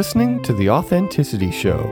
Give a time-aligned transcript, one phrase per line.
[0.00, 1.82] Listening to The Authenticity Show,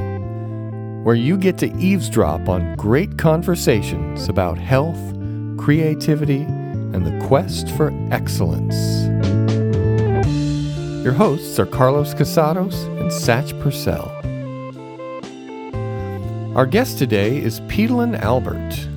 [1.03, 4.99] where you get to eavesdrop on great conversations about health,
[5.59, 8.75] creativity, and the quest for excellence.
[11.05, 14.11] Your hosts are Carlos Casados and Satch Purcell.
[16.57, 18.89] Our guest today is Petalyn Albert.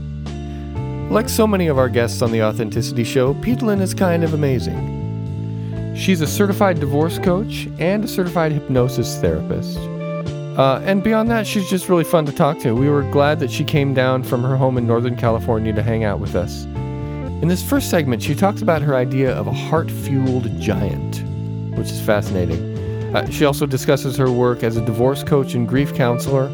[1.11, 4.90] Like so many of our guests on The Authenticity Show, Petalyn is kind of amazing.
[5.95, 9.77] She's a certified divorce coach and a certified hypnosis therapist.
[10.57, 12.73] Uh, and beyond that, she's just really fun to talk to.
[12.73, 16.03] We were glad that she came down from her home in Northern California to hang
[16.03, 16.65] out with us.
[17.41, 21.23] In this first segment, she talks about her idea of a heart fueled giant,
[21.77, 23.15] which is fascinating.
[23.15, 26.47] Uh, she also discusses her work as a divorce coach and grief counselor,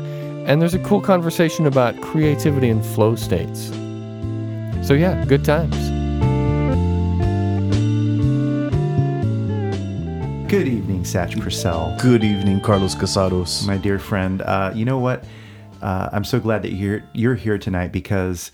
[0.45, 3.67] and there's a cool conversation about creativity and flow states.
[4.87, 5.86] So, yeah, good times.
[10.47, 11.93] Good evening, Satch Purcell.
[11.99, 13.67] Good evening, Carlos Casados.
[13.67, 14.41] My dear friend.
[14.41, 15.25] Uh, you know what?
[15.81, 18.53] Uh, I'm so glad that you're you're here tonight because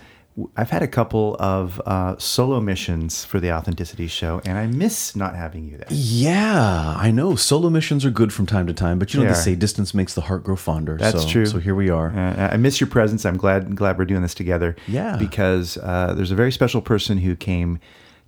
[0.57, 5.15] I've had a couple of uh, solo missions for the Authenticity Show, and I miss
[5.15, 5.87] not having you there.
[5.91, 7.35] Yeah, I know.
[7.35, 9.93] Solo missions are good from time to time, but you know They they say distance
[9.93, 10.97] makes the heart grow fonder.
[10.97, 11.45] That's so, true.
[11.45, 12.09] So here we are.
[12.09, 13.23] Uh, I miss your presence.
[13.23, 14.75] I'm glad glad we're doing this together.
[14.87, 15.17] Yeah.
[15.17, 17.79] Because uh, there's a very special person who came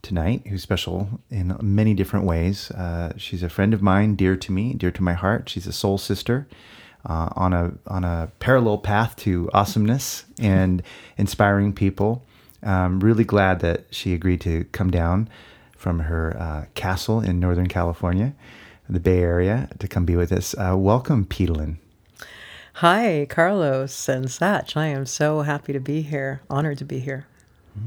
[0.06, 2.70] tonight who's special in many different ways.
[2.72, 5.50] Uh, she's a friend of mine, dear to me, dear to my heart.
[5.50, 6.48] She's a soul sister.
[7.08, 10.82] Uh, on a on a parallel path to awesomeness and
[11.18, 12.24] inspiring people.
[12.64, 15.30] I'm really glad that she agreed to come down
[15.78, 18.34] from her uh, castle in Northern California,
[18.90, 20.56] the Bay Area, to come be with us.
[20.56, 21.78] Uh, welcome, Petalyn.
[22.80, 24.76] Hi, Carlos and Satch.
[24.76, 26.42] I am so happy to be here.
[26.50, 27.28] Honored to be here.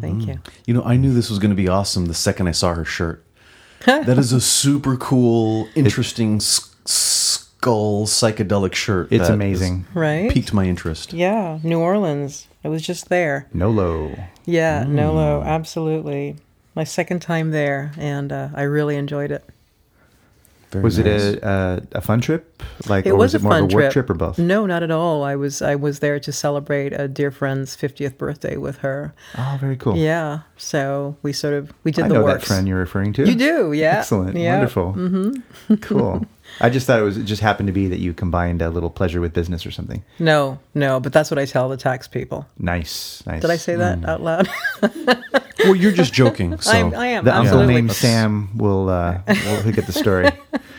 [0.01, 0.39] Thank you.
[0.67, 2.85] You know, I knew this was going to be awesome the second I saw her
[2.85, 3.25] shirt.
[3.87, 9.09] that is a super cool, interesting s- skull psychedelic shirt.
[9.13, 9.87] It's that amazing.
[9.95, 10.31] Right?
[10.31, 11.13] Piqued my interest.
[11.13, 12.47] Yeah, New Orleans.
[12.65, 13.49] I was just there.
[13.53, 14.15] Nolo.
[14.45, 14.89] Yeah, Mm.
[14.91, 16.37] Nolo, absolutely.
[16.75, 19.45] My second time there, and uh, I really enjoyed it.
[20.71, 21.07] Very Was nice.
[21.07, 22.63] it a, a a fun trip?
[22.87, 23.93] Like, It or was, was it a more fun of a work trip.
[24.07, 24.39] trip or both?
[24.39, 25.25] No, not at all.
[25.25, 29.15] I was I was there to celebrate a dear friend's 50th birthday with her.
[29.39, 29.97] Oh, very cool.
[29.97, 32.43] Yeah, so we sort of we did I the know works.
[32.43, 33.27] that friend you're referring to.
[33.27, 33.99] You do, yeah.
[34.01, 34.37] Excellent.
[34.37, 34.53] Yeah.
[34.59, 34.93] Wonderful.
[34.95, 35.75] Mm-hmm.
[35.77, 36.27] cool.
[36.61, 38.91] I just thought it was it just happened to be that you combined a little
[38.91, 40.03] pleasure with business or something.
[40.19, 42.47] No, no, but that's what I tell the tax people.
[42.59, 43.23] Nice.
[43.27, 43.43] Nice.
[43.43, 44.49] Did I say that out loud?
[45.65, 46.57] Well, you're just joking.
[46.61, 46.71] So.
[46.71, 50.31] I'm, I am The uncle named Sam will uh, will get the story.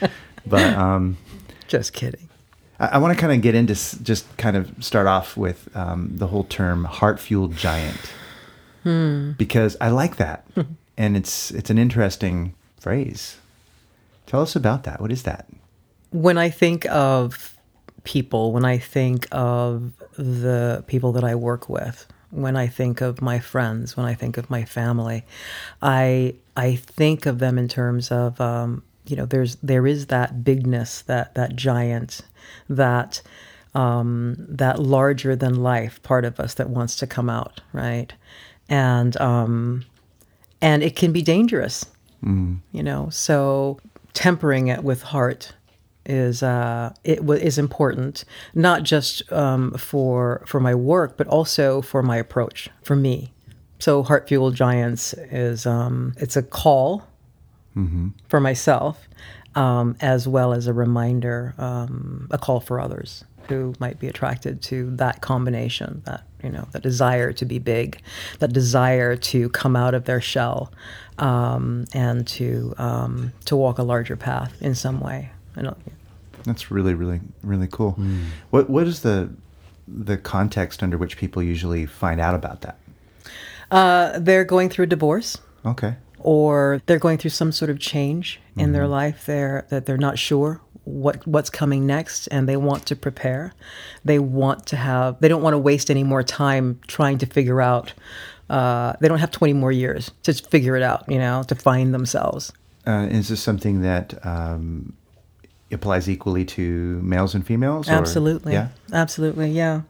[0.47, 1.17] but um,
[1.67, 2.29] Just kidding.
[2.79, 5.67] I, I want to kind of get into s- just kind of start off with
[5.75, 7.99] um, the whole term heart fueled giant
[8.83, 9.31] Hmm.
[9.37, 10.45] because I like that
[10.97, 13.35] and it's it's an interesting phrase.
[14.27, 15.01] Tell us about that.
[15.01, 15.45] What is that?
[16.11, 17.57] When I think of
[18.03, 23.21] people, when I think of the people that I work with, when I think of
[23.21, 25.23] my friends, when I think of my family,
[25.81, 30.43] I I think of them in terms of um, you know there's there is that
[30.43, 32.21] bigness, that that giant,
[32.69, 33.21] that
[33.75, 38.13] um, that larger than life part of us that wants to come out, right?
[38.67, 39.85] And um,
[40.61, 41.85] and it can be dangerous
[42.71, 43.79] you know so
[44.13, 45.53] tempering it with heart
[46.09, 51.81] is uh it wa- is important not just um for for my work but also
[51.81, 53.31] for my approach for me.
[53.79, 57.03] So heart fueled giants is um it's a call
[58.27, 59.07] for myself
[59.55, 64.61] um as well as a reminder um a call for others who might be attracted
[64.61, 68.01] to that combination that you know that desire to be big
[68.39, 70.71] that desire to come out of their shell
[71.19, 75.29] um, and to um, to walk a larger path in some way.
[75.55, 75.77] I don't,
[76.45, 77.91] That's really really really cool.
[77.91, 78.23] Hmm.
[78.49, 79.29] What what is the
[79.87, 82.77] the context under which people usually find out about that?
[83.71, 85.95] uh, they're going through a divorce Okay.
[86.19, 90.17] or they're going through some sort of change in their life they're that they're not
[90.17, 93.53] sure what what's coming next and they want to prepare
[94.03, 97.61] they want to have they don't want to waste any more time trying to figure
[97.61, 97.93] out
[98.49, 101.93] uh, they don't have 20 more years to figure it out you know to find
[101.93, 102.51] themselves
[102.87, 104.93] Uh, is this something that um,
[105.71, 107.87] applies equally to males and females?
[107.89, 108.53] or- Absolutely.
[108.53, 108.69] Yeah.
[108.93, 109.51] Absolutely.
[109.51, 109.81] Yeah.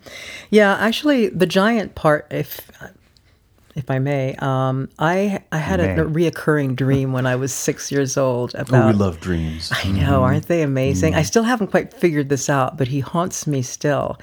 [0.50, 0.76] Yeah.
[0.76, 2.70] Actually, the giant part, if
[3.76, 6.30] if I may, um, I I had a, may.
[6.32, 8.88] reoccurring dream when I was six years old Oh, about.
[8.94, 9.72] we love dreams.
[9.72, 11.16] I know, aren't they amazing?
[11.16, 14.18] I still haven't quite figured this out, but he haunts me still.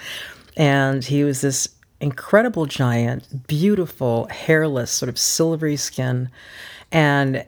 [0.57, 1.69] And he was this
[2.01, 6.29] incredible giant, beautiful, hairless, sort of silvery skin.
[6.93, 7.45] And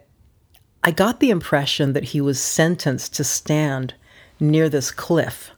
[0.88, 3.92] I got the impression that he was sentenced to stand
[4.40, 5.50] near this cliff,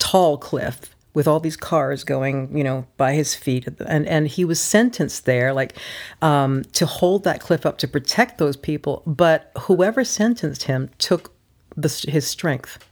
[0.00, 4.44] tall cliff with all these cars going, you know, by his feet, and and he
[4.44, 5.76] was sentenced there, like,
[6.20, 9.04] um, to hold that cliff up to protect those people.
[9.06, 11.32] But whoever sentenced him took
[11.76, 12.84] the, his strength.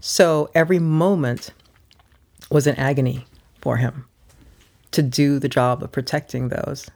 [0.00, 1.50] So every moment
[2.50, 3.26] was an agony
[3.60, 4.06] for him
[4.92, 6.90] to do the job of protecting those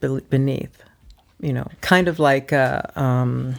[0.00, 0.82] beneath.
[1.42, 3.56] You know, kind of like uh, um,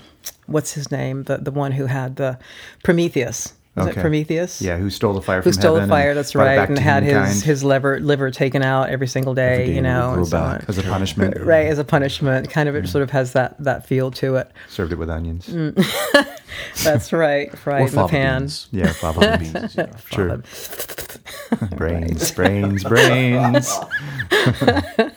[0.47, 2.39] what's his name, the the one who had the
[2.83, 3.53] Prometheus.
[3.75, 4.01] Is it Okay.
[4.01, 4.61] Prometheus?
[4.61, 6.13] Yeah, who stole the fire who from stole the fire.
[6.13, 9.65] That's right, and had his his liver liver taken out every single day.
[9.65, 10.63] day you know, and so on.
[10.67, 11.35] as a punishment.
[11.41, 12.51] right as a punishment.
[12.51, 14.51] Kind of it sort of has that that feel to it.
[14.69, 15.47] Served it with onions.
[15.47, 15.73] Mm.
[16.83, 18.41] That's right, right in the pan.
[18.43, 18.67] beans.
[18.71, 19.75] Yeah, Fava beans.
[19.75, 19.87] yeah.
[20.11, 20.43] True.
[21.75, 23.75] brains, brains, brains.
[24.31, 25.09] Yeah.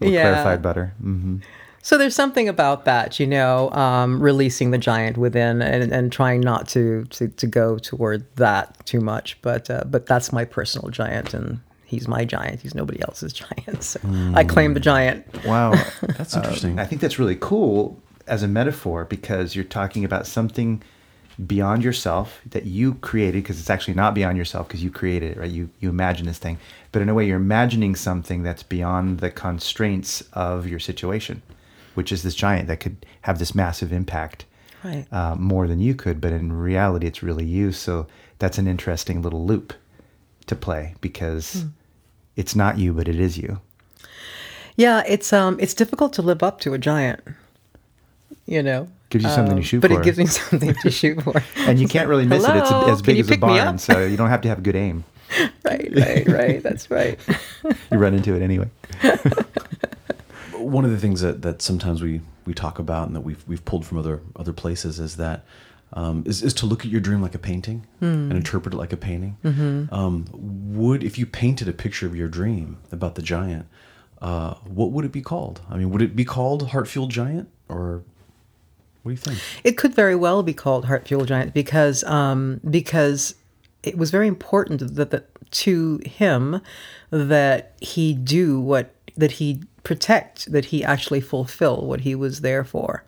[0.00, 0.92] Clarified butter.
[1.00, 1.36] hmm
[1.84, 6.40] So there's something about that, you know, um, releasing the giant within and, and trying
[6.40, 9.36] not to, to to go toward that too much.
[9.42, 12.60] But uh, but that's my personal giant, and he's my giant.
[12.60, 13.32] He's nobody else's
[13.66, 13.82] giant.
[13.82, 14.00] So
[14.34, 15.26] I claim the giant.
[15.44, 15.72] Wow,
[16.16, 16.78] That's interesting.
[16.78, 20.82] I think that's really cool as a metaphor because you're talking about something
[21.46, 25.38] beyond yourself that you created because it's actually not beyond yourself because you created it,
[25.38, 25.50] right?
[25.50, 26.58] You you imagine this thing,
[26.92, 31.42] but in a way you're imagining something that's beyond the constraints of your situation,
[31.94, 34.44] which is this giant that could have this massive impact.
[34.84, 35.06] Right.
[35.12, 37.70] Uh, more than you could, but in reality, it's really you.
[37.72, 38.08] So
[38.38, 39.72] that's an interesting little loop
[40.46, 41.66] to play because
[42.34, 43.60] it's not you, but it is you.
[44.76, 47.20] Yeah, it's um it's difficult to live up to a giant.
[48.46, 48.88] You know.
[49.10, 49.96] Gives you something to Um, shoot but for.
[49.98, 51.42] But it gives me something to shoot for.
[51.58, 52.56] and you can't really miss it.
[52.56, 55.04] It's Hello, as big as a barn, so you don't have to have good aim.
[55.64, 56.62] right, right, right.
[56.62, 57.18] That's right.
[57.92, 58.68] You run into it anyway.
[60.62, 63.64] One of the things that, that sometimes we, we talk about and that we've we've
[63.64, 65.44] pulled from other other places is that
[65.92, 68.92] um, is, is to look at your dream like a painting and interpret it like
[68.92, 69.36] a painting.
[69.92, 73.66] Um, would if you painted a picture of your dream about the giant,
[74.20, 75.60] uh, what would it be called?
[75.68, 78.02] I mean, would it be called Heart Fueled Giant or
[79.02, 79.38] what do you think?
[79.64, 83.34] It could very well be called Heart Fuel Giant because um, because
[83.82, 86.62] it was very important that, that to him
[87.10, 92.64] that he do what that he protect that he actually fulfill what he was there
[92.64, 93.04] for,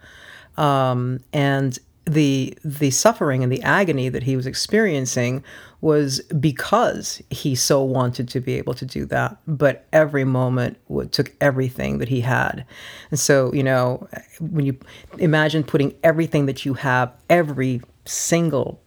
[0.57, 5.43] um, and the the suffering and the agony that he was experiencing
[5.81, 10.77] was because he so wanted to be able to do that but every moment
[11.13, 12.65] took everything that he had.
[13.11, 14.07] And so you know
[14.41, 14.79] when you
[15.19, 18.81] imagine putting everything that you have every single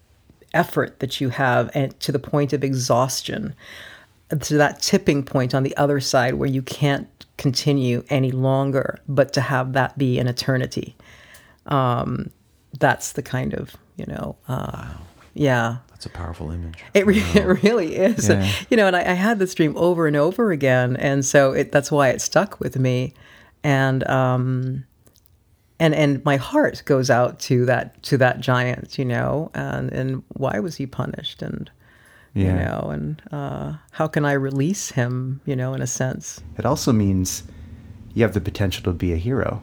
[0.54, 3.56] effort that you have and to the point of exhaustion
[4.42, 9.32] to that tipping point on the other side where you can't continue any longer but
[9.34, 10.96] to have that be an eternity.
[11.68, 12.32] Um,
[12.80, 14.94] that's the kind of you know uh,
[15.34, 15.78] yeah.
[15.90, 16.84] That's a powerful image.
[16.94, 18.30] it, re- it really is.
[18.30, 18.52] Yeah.
[18.70, 21.72] you know and I, I had this dream over and over again and so it,
[21.72, 23.14] that's why it stuck with me.
[23.64, 24.86] And um
[25.80, 30.24] and and my heart goes out to that to that giant you know and and
[30.30, 31.42] why was he punished?
[31.42, 31.70] And
[32.46, 36.42] you know and uh how can i release him you know in a sense?
[36.58, 37.44] It also means
[38.14, 39.62] you have the potential to be a hero.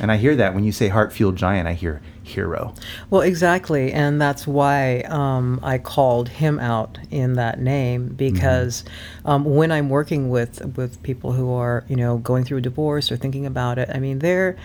[0.00, 2.74] And I hear that when you say heart fueled giant, I hear hero.
[3.08, 8.84] Well, exactly, and that's why um, I called him out in that name because
[9.24, 13.10] um, when I'm working with with people who are you know going through a divorce
[13.10, 14.56] or thinking about it, I mean they're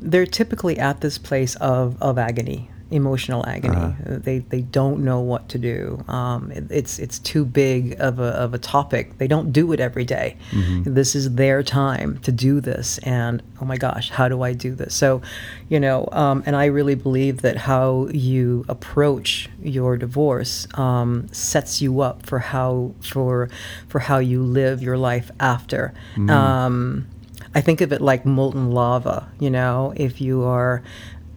[0.00, 3.76] they're typically at this place of of agony, emotional agony.
[3.76, 4.18] Uh-huh.
[4.24, 6.02] They they don't know what to do.
[6.08, 9.18] Um, it- it's it's too big of a of a topic.
[9.18, 10.36] They don't do it every day.
[10.84, 14.74] This is their time to do this, and oh my gosh, how do I do
[14.74, 14.94] this?
[14.94, 15.20] So,
[15.68, 21.82] you know, um, and I really believe that how you approach your divorce um, sets
[21.82, 23.48] you up for how for
[23.88, 25.92] for how you live your life after.
[26.30, 27.06] Um,
[27.54, 29.28] I think of it like molten lava.
[29.40, 30.82] You know, if you are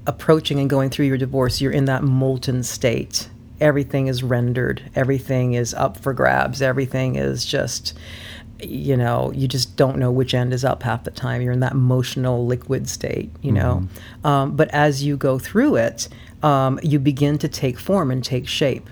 [0.07, 3.29] approaching and going through your divorce, you're in that molten state.
[3.59, 4.81] Everything is rendered.
[4.95, 6.61] Everything is up for grabs.
[6.61, 7.93] Everything is just,
[8.59, 11.41] you know, you just don't know which end is up half the time.
[11.41, 13.87] You're in that emotional liquid state, you know.
[14.23, 16.09] Um, but as you go through it,
[16.41, 18.89] um, you begin to take form and take shape.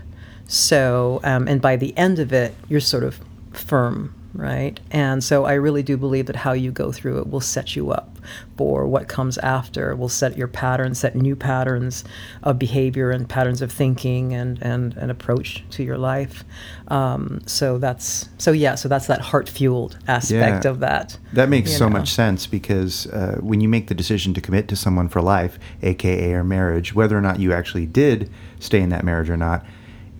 [0.48, 3.20] So, um, and by the end of it, you're sort of
[3.54, 4.80] firm right?
[4.92, 7.92] And so I really do believe that how you go through it will set you
[7.92, 8.18] up
[8.58, 12.04] for what comes after, will set your patterns, set new patterns
[12.44, 16.44] of behavior and patterns of thinking and, and an approach to your life.
[16.90, 20.72] Um, so that's, so yeah, so that's that heart fueled aspect Yeah.
[20.72, 21.18] of that.
[21.34, 21.98] That makes so know.
[21.98, 25.58] much sense because uh, when you make the decision to commit to someone for life,
[25.82, 29.66] aka or marriage, whether or not you actually did stay in that marriage or not,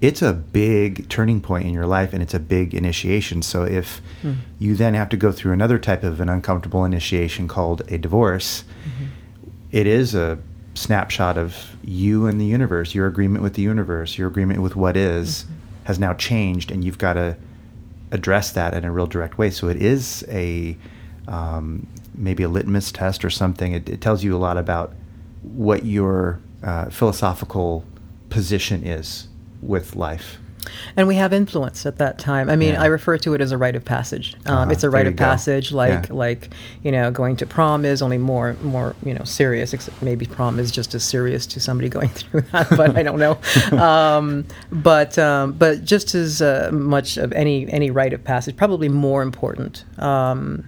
[0.02, 3.42] it's a big turning point in your life and it's a big initiation.
[3.42, 4.34] So if Hmm.
[4.58, 8.64] you then have to go through another type of an uncomfortable initiation called a divorce,
[8.86, 9.06] Mm-hmm.
[9.72, 10.38] it is a
[10.74, 14.96] snapshot of you and the universe, your agreement with the universe, your agreement with what
[14.96, 15.54] is, Mm-hmm.
[15.86, 17.36] has now changed, and you've got to
[18.12, 19.50] address that in a real direct way.
[19.50, 20.78] So it is a
[21.28, 23.74] um, maybe a litmus test or something.
[23.74, 24.94] It, it tells you a lot about
[25.44, 27.86] what your uh, philosophical
[28.30, 29.28] position is
[29.62, 30.38] with life.
[30.98, 32.50] And we have influence at that time.
[32.50, 32.84] I mean, Yeah.
[32.84, 34.36] I refer to it as a rite of passage.
[34.46, 35.24] Um, Uh-huh, it's a rite of go.
[35.24, 36.16] passage, like Yeah.
[36.16, 36.50] like
[36.84, 39.74] you know, going to prom is only more more you know serious.
[39.74, 43.20] Except maybe prom is just as serious to somebody going through that, but I don't
[43.20, 43.38] know.
[43.72, 48.90] Um, but um, but just as uh, much of any any rite of passage, probably
[48.90, 50.66] more important um,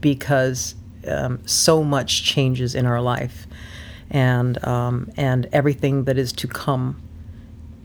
[0.00, 0.74] because
[1.06, 3.46] um, so much changes in our life,
[4.10, 6.96] and um, and everything that is to come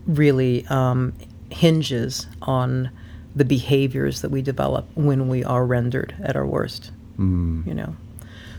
[0.08, 1.14] really um,
[1.50, 2.90] hinges on
[3.36, 6.92] the behaviors that we develop when we are rendered at our worst.
[7.18, 7.66] Mm.
[7.66, 7.96] You know,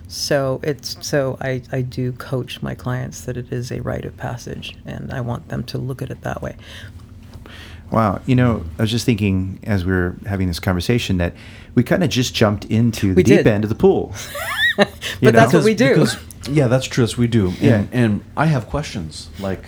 [0.09, 4.17] so it's so I, I do coach my clients that it is a rite of
[4.17, 6.57] passage, and I want them to look at it that way.
[7.91, 8.21] Wow.
[8.27, 11.35] You know, I was just thinking as we were having this conversation that
[11.77, 13.47] we kind of just jumped into the We deep did.
[13.47, 14.13] end of the pool.
[14.77, 15.61] But You that's know?
[15.61, 15.91] what we do.
[15.91, 16.17] Because,
[16.51, 17.05] yeah, that's true.
[17.05, 17.49] Yes, we do.
[17.51, 17.85] And, Yeah.
[17.93, 19.29] and I have questions.
[19.39, 19.63] Like,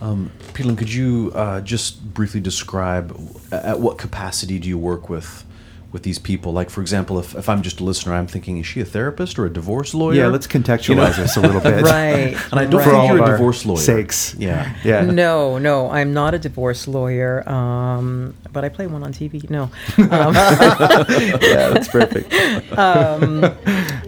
[0.00, 3.10] um, Petalyn, could you uh, just briefly describe
[3.52, 5.44] at what capacity do you work with
[5.92, 6.52] with these people?
[6.52, 9.38] Like, for example, if, if I'm just a listener, I'm thinking, is she a therapist
[9.38, 10.14] or a divorce lawyer?
[10.14, 11.82] Yeah, let's contextualize this a little bit.
[11.82, 12.36] Right.
[12.52, 12.90] And I don't right.
[12.90, 13.78] Think you're a divorce lawyer.
[13.78, 14.34] sakes.
[14.38, 14.74] Yeah.
[14.84, 15.02] Yeah.
[15.02, 19.48] No, no, I'm not a divorce lawyer, um, but I play one on TV.
[19.50, 19.64] No,
[19.98, 22.32] um, yeah, that's perfect.
[22.78, 23.40] um,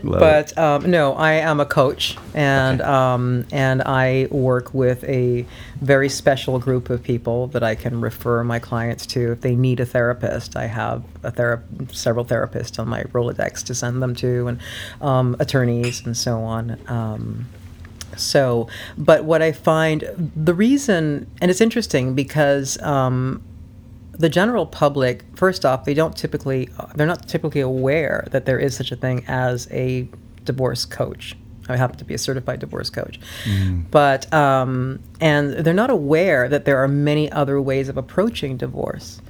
[0.02, 2.90] Love but um, no, I am a coach, and Okay.
[2.90, 5.46] um, and I work with a
[5.80, 9.78] very special group of people that I can refer my clients to if they need
[9.80, 10.56] a therapist.
[10.56, 11.62] I have a thera-
[11.94, 14.60] several therapists on my Rolodex to send them to, and
[15.00, 16.78] um, attorneys and so on.
[16.88, 17.46] Um,
[18.16, 18.68] so,
[18.98, 23.42] but what I find the reason, and it's interesting because um,
[24.12, 28.76] the general public, first off, they don't typically, they're not typically aware that there is
[28.76, 30.08] such a thing as a
[30.44, 31.36] divorce coach.
[31.68, 33.20] I happen to be a certified divorce coach,
[33.90, 39.20] but um, and they're not aware that there are many other ways of approaching divorce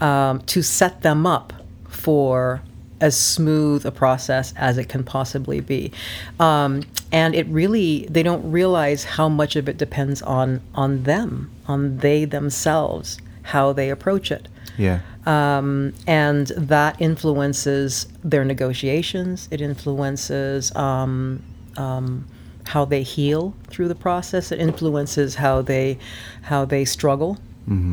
[0.00, 1.52] um, to set them up
[1.88, 2.62] for
[3.00, 5.90] as smooth a process as it can possibly be.
[6.38, 11.50] Um, and it really, they don't realize how much of it depends on on them,
[11.66, 13.18] on they themselves,
[13.48, 14.46] how they approach it.
[14.76, 15.00] Yeah.
[15.24, 19.48] Um, and that influences their negotiations.
[19.50, 21.42] It influences um,
[21.76, 22.26] um,
[22.64, 24.52] how they heal through the process.
[24.52, 25.98] It influences how they
[26.42, 27.38] how they struggle.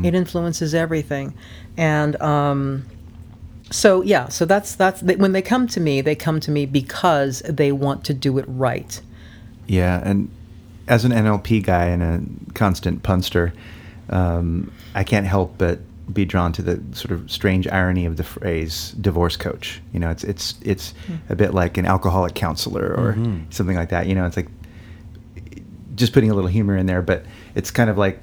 [0.06, 1.34] It influences everything,
[1.76, 2.86] and um,
[3.70, 4.28] so yeah.
[4.28, 6.00] So that's that's when they come to me.
[6.00, 8.98] They come to me because they want to do it right.
[9.66, 10.30] Yeah, and
[10.88, 13.52] as an NLP guy and a constant punster,
[14.10, 15.78] um, I can't help but
[16.12, 20.10] be drawn to the sort of strange irony of the phrase "divorce coach." You know,
[20.10, 20.94] it's it's it's
[21.28, 23.52] a bit like an alcoholic counselor or Mhm.
[23.52, 24.06] something like that.
[24.06, 24.48] You know, it's like
[25.96, 28.20] just putting a little humor in there, but it's kind of like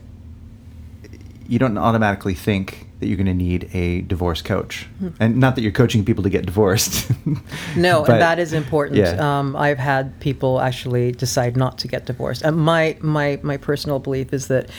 [1.48, 4.88] you don't automatically think that you're going to need a divorce coach,
[5.20, 7.12] and not that you're coaching people to get divorced.
[7.76, 8.98] No, but- and that is important.
[9.00, 9.40] Yeah.
[9.40, 12.44] Um, I've had people actually decide not to get divorced.
[12.44, 14.70] And my my my personal belief is that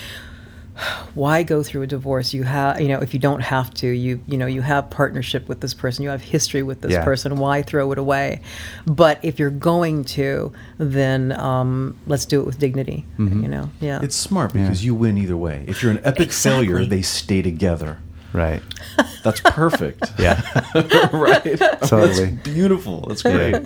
[1.14, 2.34] why go through a divorce?
[2.34, 5.48] You have, you know, if you don't have to, you you know, you have partnership
[5.48, 7.04] with this person, you have history with this Yeah.
[7.04, 7.36] person.
[7.36, 8.40] Why throw it away?
[8.86, 13.06] But if you're going to, then um, let's do it with dignity.
[13.18, 13.42] Mhm.
[13.42, 14.00] You know, yeah.
[14.02, 14.62] It's smart Yeah.
[14.62, 15.64] because you win either way.
[15.66, 17.98] If you're an epic failure, they stay together.
[18.32, 18.62] right.
[19.22, 20.12] That's perfect.
[20.18, 20.40] Yeah.
[21.12, 21.58] right.
[21.86, 22.24] Totally.
[22.26, 23.04] That's beautiful.
[23.08, 23.56] That's great.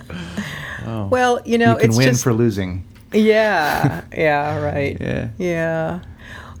[0.85, 1.07] Oh.
[1.07, 2.85] well, you know, you can it's win just for losing.
[3.11, 4.95] Yeah, yeah, right.
[5.01, 5.29] Yeah.
[5.39, 5.99] Yeah.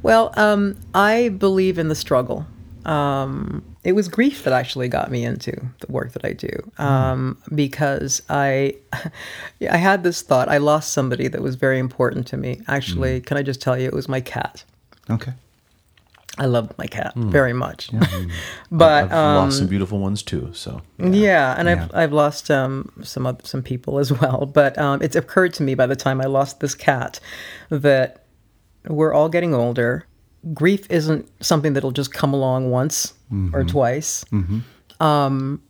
[0.01, 2.45] Well, um, I believe in the struggle.
[2.85, 7.37] Um, it was grief that actually got me into the work that I do um,
[7.53, 8.75] because I,
[9.69, 10.49] I had this thought.
[10.49, 12.61] I lost somebody that was very important to me.
[12.67, 14.63] Actually, can I just tell you, it was my cat.
[15.09, 15.33] Okay.
[16.37, 17.89] I loved my cat very much.
[18.71, 20.51] but I've um, lost some beautiful ones too.
[20.53, 21.83] So yeah, and Yeah.
[21.83, 24.45] I've I've lost um, some some people as well.
[24.45, 27.19] But um, it's occurred to me by the time I lost this cat
[27.69, 28.18] that
[28.87, 30.05] we're all getting older.
[30.53, 33.13] Grief isn't something that'll just come along once
[33.53, 34.23] or twice.
[34.99, 35.61] Um,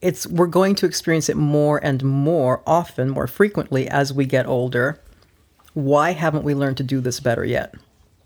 [0.00, 4.46] it's we're going to experience it more and more often, more frequently as we get
[4.46, 5.00] older.
[5.74, 7.74] Why haven't we learned to do this better yet?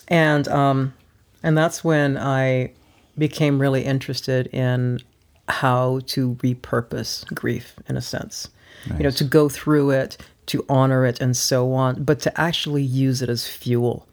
[0.08, 0.94] And um,
[1.42, 2.72] and that's when I
[3.18, 5.00] became really interested in
[5.48, 8.48] how to repurpose grief in a sense.
[8.96, 12.82] You know, to go through it, to honor it, and so on, but to actually
[12.82, 14.06] use it as fuel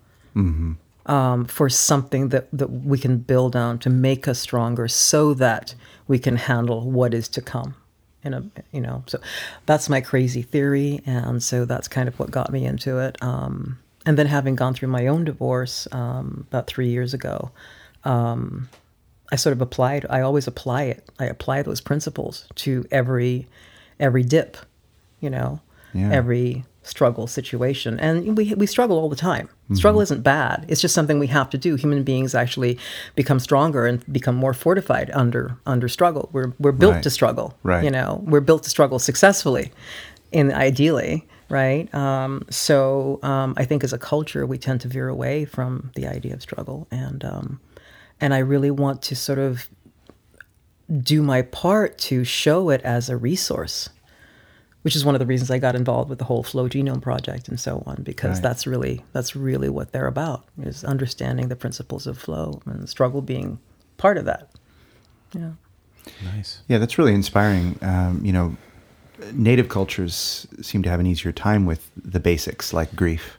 [1.06, 5.74] um, for something that, that we can build on to make us stronger so that
[6.08, 7.76] we can handle what is to come.
[8.24, 9.20] In a, you know, so
[9.66, 11.02] that's my crazy theory.
[11.06, 13.22] And so that's kind of what got me into it.
[13.22, 17.52] Um, and then having gone through my own divorce um, about three years ago,
[18.04, 18.70] um,
[19.32, 20.06] I sort of applied.
[20.10, 21.10] I always apply it.
[21.20, 23.48] I apply those principles to every
[24.00, 24.58] every dip,
[25.20, 25.60] you know,
[25.98, 26.12] Yeah.
[26.12, 28.00] every struggle situation.
[28.00, 29.50] And we we struggle all the time.
[29.74, 30.64] Struggle isn't bad.
[30.70, 31.76] It's just something we have to do.
[31.76, 32.78] Human beings actually
[33.16, 36.30] become stronger and become more fortified under under struggle.
[36.32, 37.04] We're we're built Right.
[37.04, 37.54] to struggle.
[37.64, 37.84] Right.
[37.84, 39.72] You know, we're built to struggle successfully,
[40.32, 41.28] in ideally.
[41.50, 41.94] Right.
[41.94, 46.06] Um, so um, I think as a culture we tend to veer away from the
[46.08, 47.60] idea of struggle, and um,
[48.22, 49.68] and I really want to sort of
[51.02, 53.90] do my part to show it as a resource,
[54.88, 57.50] which is one of the reasons I got involved with the whole Flow Genome Project
[57.50, 58.44] and so on, because Right.
[58.44, 63.22] that's really that's really what they're about is understanding the principles of flow and struggle
[63.22, 63.60] being
[63.98, 64.50] part of that.
[65.34, 65.52] Yeah.
[66.24, 66.62] nice.
[66.70, 67.78] Yeah, that's really inspiring.
[67.82, 68.56] Um, you know,
[69.34, 73.38] native cultures seem to have an easier time with the basics like grief.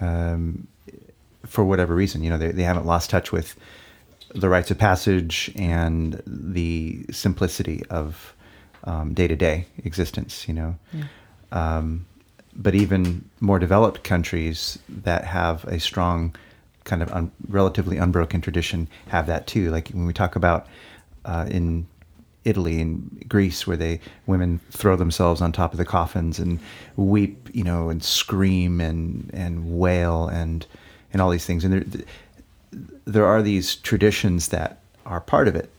[0.00, 0.68] Um,
[1.44, 3.56] for whatever reason, you know, they, they haven't lost touch with
[4.36, 8.30] the rites of passage and the simplicity of
[9.14, 10.76] day to day existence, you know.
[11.52, 12.06] Um,
[12.56, 16.34] but even more developed countries that have a strong
[16.84, 19.70] kind of un- relatively unbroken tradition have that too.
[19.70, 20.66] Like when we talk about
[21.24, 21.86] uh, in
[22.44, 26.60] Italy and Greece, where they women throw themselves on top of the coffins and
[26.96, 30.66] weep, you know, and scream and and wail and
[31.12, 31.64] and all these things.
[31.64, 32.04] And there
[33.06, 35.70] there are these traditions that are part of it,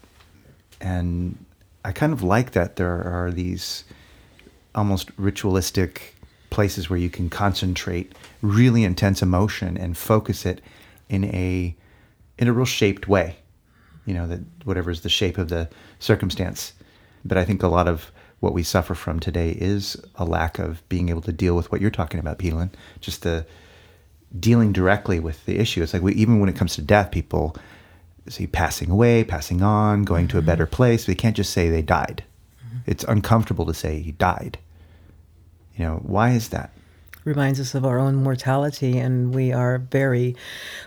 [0.82, 1.38] and
[1.86, 3.84] I kind of like that there are these
[4.74, 6.16] almost ritualistic
[6.50, 10.62] places where you can concentrate really intense emotion and focus it
[11.10, 11.76] in a
[12.40, 13.36] in a real shaped way
[14.06, 15.70] you know that whatever is the shape of the
[16.00, 16.74] circumstance
[17.24, 20.88] but i think a lot of what we suffer from today is a lack of
[20.90, 22.72] being able to deal with what you're talking about Petalyn.
[23.00, 23.46] just the
[24.40, 27.56] dealing directly with the issue it's like we, even when it comes to death people
[28.32, 31.82] see passing away passing on going to a better place they can't just say they
[31.82, 32.24] died
[32.86, 34.58] it's uncomfortable to say he died
[35.76, 36.72] you know why is that
[37.24, 40.36] reminds us of our own mortality, and we are very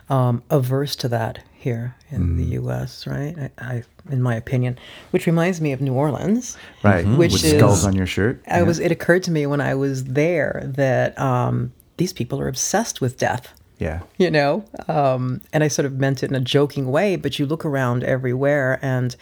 [0.09, 3.09] um, averse to that here in the U.S.
[3.09, 3.35] Right?
[3.37, 4.79] I, I, in my opinion,
[5.11, 6.57] which reminds me of New Orleans.
[6.85, 8.63] right Which with is- skulls on your shirt I Yeah.
[8.63, 8.79] was.
[8.79, 13.19] It occurred to me when I was there that um, these people are obsessed with
[13.19, 13.53] death.
[13.79, 14.01] Yeah.
[14.19, 17.47] You know um, and i sort of meant it in a joking way but you
[17.47, 19.15] look around everywhere and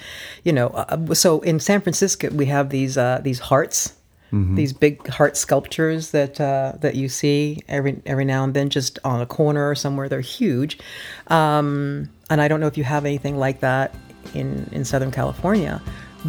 [0.45, 3.95] you know uh, so in san francisco we have these uh, these hearts
[4.55, 8.99] these big heart sculptures that uh, that you see every every now and then just
[9.03, 10.11] on a corner or somewhere.
[10.11, 10.79] They're huge.
[11.29, 13.95] Um, and i don't know if you have anything like that
[14.35, 15.81] in in southern california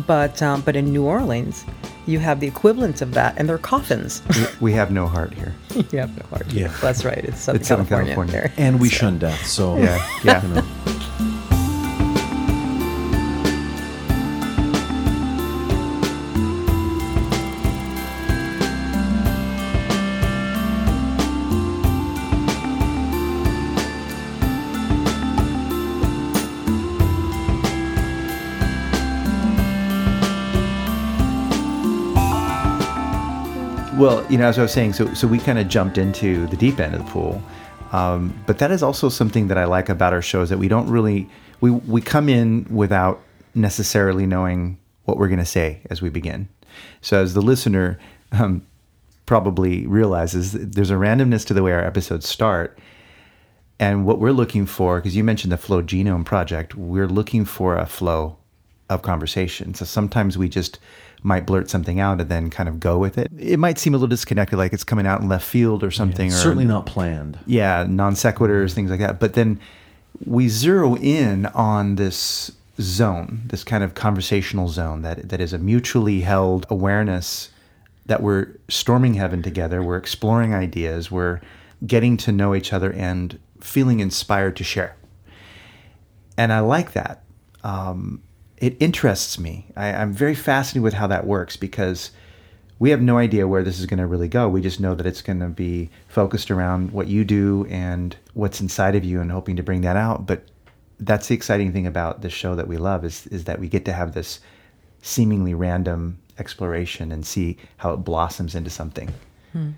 [0.06, 1.66] but um, but in new orleans
[2.06, 4.22] you have the equivalent of that and they're coffins
[4.62, 5.54] we have no heart here
[5.92, 6.68] you have no heart Yeah.
[6.82, 8.52] that's right it's southern, It's Southern california, California.
[8.56, 8.66] there.
[8.66, 9.46] And we shun death.
[9.46, 10.42] So Yeah, yeah.
[10.46, 10.64] you know.
[33.98, 36.56] Well, you know, as I was saying, so so we kind of jumped into the
[36.56, 37.42] deep end of the pool,
[37.94, 40.68] um, but that is also something that I like about our show is that we
[40.68, 41.28] don't really
[41.62, 43.20] we we come in without
[43.56, 46.48] necessarily knowing what we're going to say as we begin.
[47.02, 47.98] So as the listener
[48.34, 48.68] um,
[49.26, 52.78] probably realizes, there's a randomness to the way our episodes start,
[53.80, 57.76] and what we're looking for, because you mentioned the Flow Genome Project, we're looking for
[57.76, 58.38] a flow
[58.92, 59.74] of conversation.
[59.74, 60.78] So sometimes we just
[61.28, 63.30] might blurt something out and then kind of go with it.
[63.38, 66.30] It might seem a little disconnected, like it's coming out in left field or something.
[66.30, 67.38] or certainly not planned.
[67.46, 69.20] yeah, non sequiturs, things like that.
[69.20, 69.60] But then
[70.26, 75.58] we zero in on this zone, this kind of conversational zone that that is a
[75.58, 77.50] mutually held awareness
[78.06, 81.42] that we're storming heaven together, we're exploring ideas, we're
[81.86, 84.96] getting to know each other and feeling inspired to share.
[86.38, 87.24] And I like that.
[87.64, 88.22] Um,
[88.58, 89.68] it interests me.
[89.76, 92.12] I, I'm very fascinated with how that works because
[92.80, 94.48] we have no idea where this is going to really go.
[94.50, 98.62] We just know that it's going to be focused around what you do and what's
[98.62, 100.26] inside of you and hoping to bring that out.
[100.26, 100.44] But
[101.00, 103.86] that's the exciting thing about this show that we love is, is that we get
[103.86, 104.40] to have this
[105.02, 109.14] seemingly random exploration and see how it blossoms into something.
[109.54, 109.72] Hmm.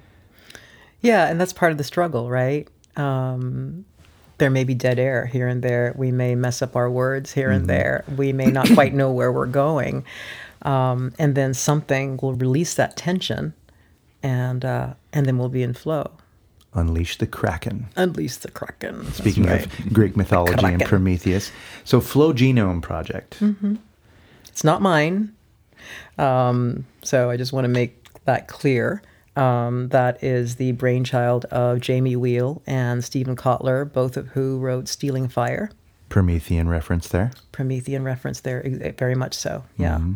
[1.02, 2.68] Yeah, and that's part of the struggle, right?
[2.98, 3.86] Um,
[4.40, 5.94] there may be dead air here and there.
[5.98, 7.60] We may mess up our words here mm-hmm.
[7.60, 8.06] and there.
[8.18, 10.06] We may not quite know where we're going.
[10.62, 13.54] Um, and then something will release that tension,
[14.22, 16.12] and uh, and then we'll be in flow.
[16.74, 17.88] Unleash the Kraken.
[17.96, 19.12] Unleash the Kraken.
[19.14, 19.66] Speaking right.
[19.66, 21.52] of Greek mythology and Prometheus,
[21.84, 23.40] so Flow Genome Project.
[23.40, 23.76] Mm-hmm.
[24.50, 25.34] It's not mine,
[26.18, 29.02] um, so I just want to make that clear.
[29.40, 34.88] Um, that is the brainchild of Jamie Wheal and Steven Kotler, both of who wrote
[34.90, 35.72] Stealing Fire.
[36.10, 37.32] Promethean reference there.
[37.52, 38.64] Promethean reference there,
[38.98, 39.64] very much so.
[39.78, 39.96] Yeah.
[39.96, 40.14] Mm-hmm.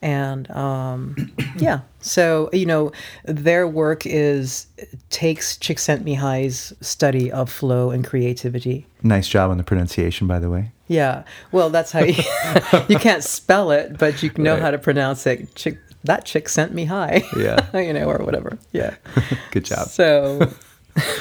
[0.00, 2.92] And um, yeah, so you know,
[3.24, 4.66] their work is
[5.10, 8.86] takes Csikszentmihalyi's study of flow and creativity.
[9.02, 10.72] Nice job on the pronunciation, by the way.
[10.86, 12.22] Yeah, well, that's how you,
[12.88, 14.62] you can't spell it, but you know right.
[14.62, 15.54] how to pronounce it.
[15.54, 17.24] Chick, that chick sent me high.
[17.36, 17.64] Yeah.
[17.78, 18.58] you know, or whatever.
[18.72, 18.94] Yeah.
[19.50, 19.88] Good job.
[19.88, 20.50] So,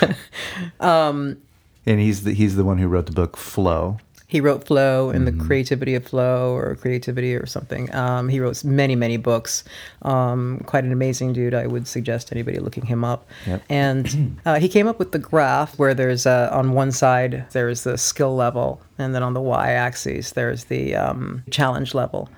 [0.80, 1.38] um,
[1.86, 3.98] and he's the he's the one who wrote the book Flow.
[4.30, 5.38] He wrote Flow and mm-hmm.
[5.38, 7.94] the Creativity of Flow or Creativity or something.
[7.96, 9.63] Um, he wrote many, many books.
[10.02, 11.54] Um, quite an amazing dude.
[11.54, 13.26] I would suggest anybody looking him up.
[13.46, 13.63] Yep.
[13.70, 17.86] And uh, he came up with the graph where there's uh, on one side there's
[17.86, 22.30] the skill level, and then on the y-axis there's the um, challenge level.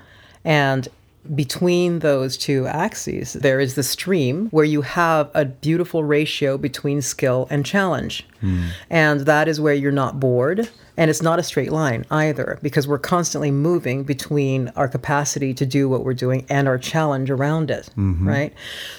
[0.45, 0.87] And
[1.35, 7.01] between those two axes, there is the stream where you have a beautiful ratio between
[7.01, 8.25] skill and challenge.
[8.41, 8.69] Mm.
[8.89, 10.69] And that is where you're not bored.
[10.95, 15.65] And it's not a straight line either, because we're constantly moving between our capacity to
[15.65, 18.27] do what we're doing and our challenge around it, mm-hmm.
[18.27, 18.53] right?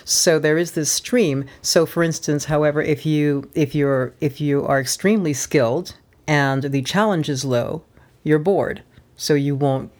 [0.05, 1.45] So there is this stream.
[1.63, 5.95] So, for instance, however, if you if you're if you are extremely skilled
[6.27, 7.83] and the challenge is low,
[8.23, 8.83] you're bored,
[9.17, 9.91] so you won't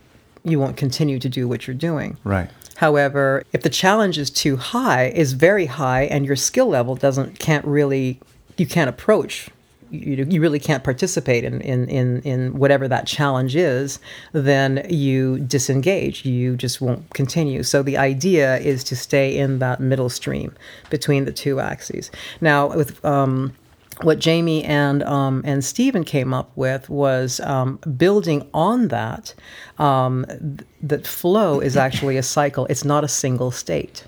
[0.45, 2.17] you won't continue to do what you're doing.
[2.25, 2.51] Right.
[2.77, 7.39] However, if the challenge is too high, is very high, and your skill level doesn't
[7.39, 8.21] can't really
[8.57, 9.51] you can't approach
[9.91, 13.99] you, you really can't participate in, in, in, in whatever that challenge is,
[14.33, 16.25] then you disengage.
[16.25, 17.63] You just won't continue.
[17.63, 20.55] So the idea is to stay in that middle stream
[20.91, 22.11] between the two axes.
[22.41, 23.55] Now, with um,
[24.03, 29.35] what Jamie and um, and Steven came up with was um, building on that.
[29.79, 32.67] Um, th- that flow is actually a cycle.
[32.67, 34.05] It's not a single state.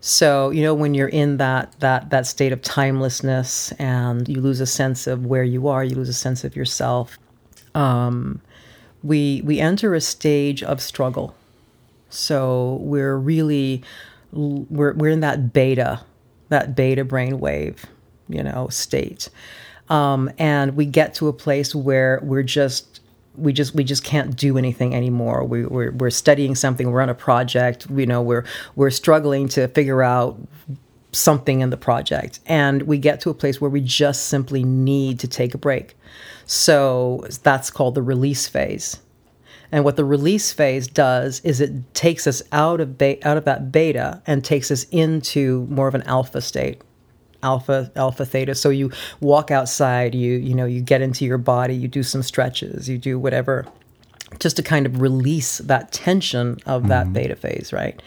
[0.00, 4.60] So you know when you're in that that that state of timelessness and you lose
[4.60, 7.18] a sense of where you are, you lose a sense of yourself.
[7.74, 8.40] Um,
[9.02, 11.34] we we enter a stage of struggle.
[12.08, 13.82] So we're really
[14.32, 16.00] we're we're in that beta,
[16.48, 17.86] that beta brain wave
[18.28, 19.28] you know, state.
[19.88, 23.00] Um, and we get to a place where we're just
[23.36, 25.44] we just we just can't do anything anymore.
[25.44, 26.90] We, we're we're studying something.
[26.90, 27.86] We're on a project.
[27.90, 30.38] You know, we're we're struggling to figure out
[31.12, 35.20] something in the project, and we get to a place where we just simply need
[35.20, 35.96] to take a break.
[36.46, 39.00] So that's called the release phase.
[39.72, 43.44] And what the release phase does is it takes us out of be- out of
[43.44, 46.80] that beta and takes us into more of an alpha state
[47.42, 48.54] alpha alpha theta.
[48.54, 52.22] So you walk outside you you know you get into your body you do some
[52.22, 53.66] stretches you do whatever
[54.40, 57.12] just to kind of release that tension of that mm-hmm.
[57.12, 58.00] beta phase right?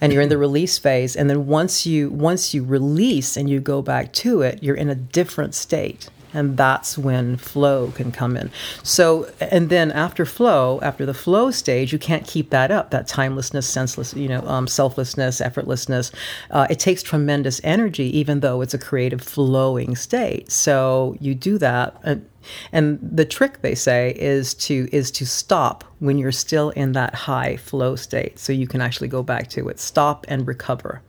[0.00, 3.60] And you're in the release phase and then once you once you release and you
[3.60, 8.36] go back to it you're in a different state and that's when flow can come
[8.36, 8.50] in.
[8.82, 13.08] So and then after flow after the flow stage you can't keep that up that
[13.08, 16.12] timelessness senseless you know um, selflessness effortlessness.
[16.50, 20.50] Uh, it takes tremendous energy even though it's a creative flowing state.
[20.50, 22.28] So you do that and,
[22.72, 27.14] and the trick they say is to is to stop when you're still in that
[27.14, 29.80] high flow state so you can actually go back to it.
[29.80, 31.02] Stop and recover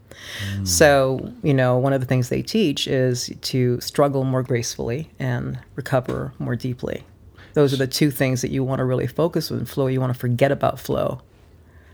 [0.64, 5.60] so, you know, one of the things they teach is to struggle more gracefully and
[5.76, 7.04] recover more deeply.
[7.54, 9.88] Those are the two things that you want to really focus on flow.
[9.88, 11.22] You want to forget about flow.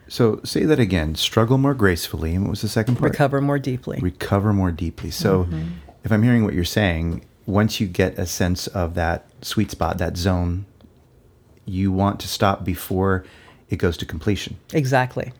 [0.07, 2.35] So, say that again struggle more gracefully.
[2.35, 3.11] And what was the second part?
[3.11, 3.99] Recover more deeply.
[3.99, 5.09] Recover more deeply.
[5.09, 5.69] So, mm-hmm.
[6.03, 9.97] if I'm hearing what you're saying, once you get a sense of that sweet spot,
[9.97, 10.65] that zone,
[11.65, 13.25] you want to stop before
[13.69, 14.57] it goes to completion.
[14.73, 15.31] Exactly.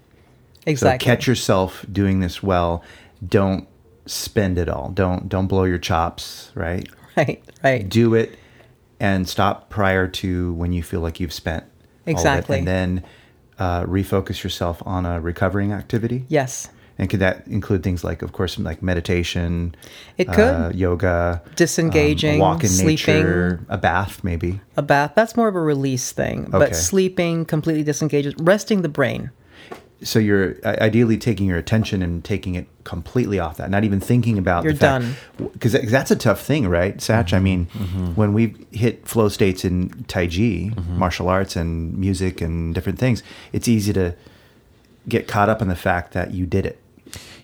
[0.66, 1.06] So Exactly.
[1.06, 2.84] catch yourself doing this well.
[3.28, 3.68] Don't
[4.06, 4.90] spend it all.
[4.90, 6.88] Don't don't blow your chops, right?
[7.18, 7.42] Right.
[7.64, 7.88] Right.
[7.88, 8.38] Do it
[9.00, 12.58] and stop prior to when you feel like you've spent all of it, Exactly.
[12.60, 13.04] and then
[13.58, 16.26] uh, refocus yourself on a recovering activity.
[16.28, 16.68] Yes.
[16.98, 19.76] And could that include things like, of course, like meditation?
[20.18, 20.40] It could.
[20.40, 23.16] uh, yoga, Disengaging, um, walk in sleeping.
[23.16, 24.60] nature, a bath, maybe.
[24.76, 25.14] A bath.
[25.16, 26.42] That's more of a release thing.
[26.48, 26.52] Okay.
[26.52, 29.32] But sleeping, completely disengaged, resting the brain.
[30.06, 34.38] So you're ideally taking your attention and taking it completely off that, not even thinking
[34.38, 34.64] about.
[34.64, 35.06] You're the fact,
[35.38, 35.50] done.
[35.52, 37.34] Because that's a tough thing, right, Satch?
[37.34, 37.66] I mean,
[38.16, 43.24] when we hit flow states in Tai Chi, martial arts, and music and different things,
[43.52, 44.16] it's easy to
[45.10, 46.80] get caught up in the fact that you did it.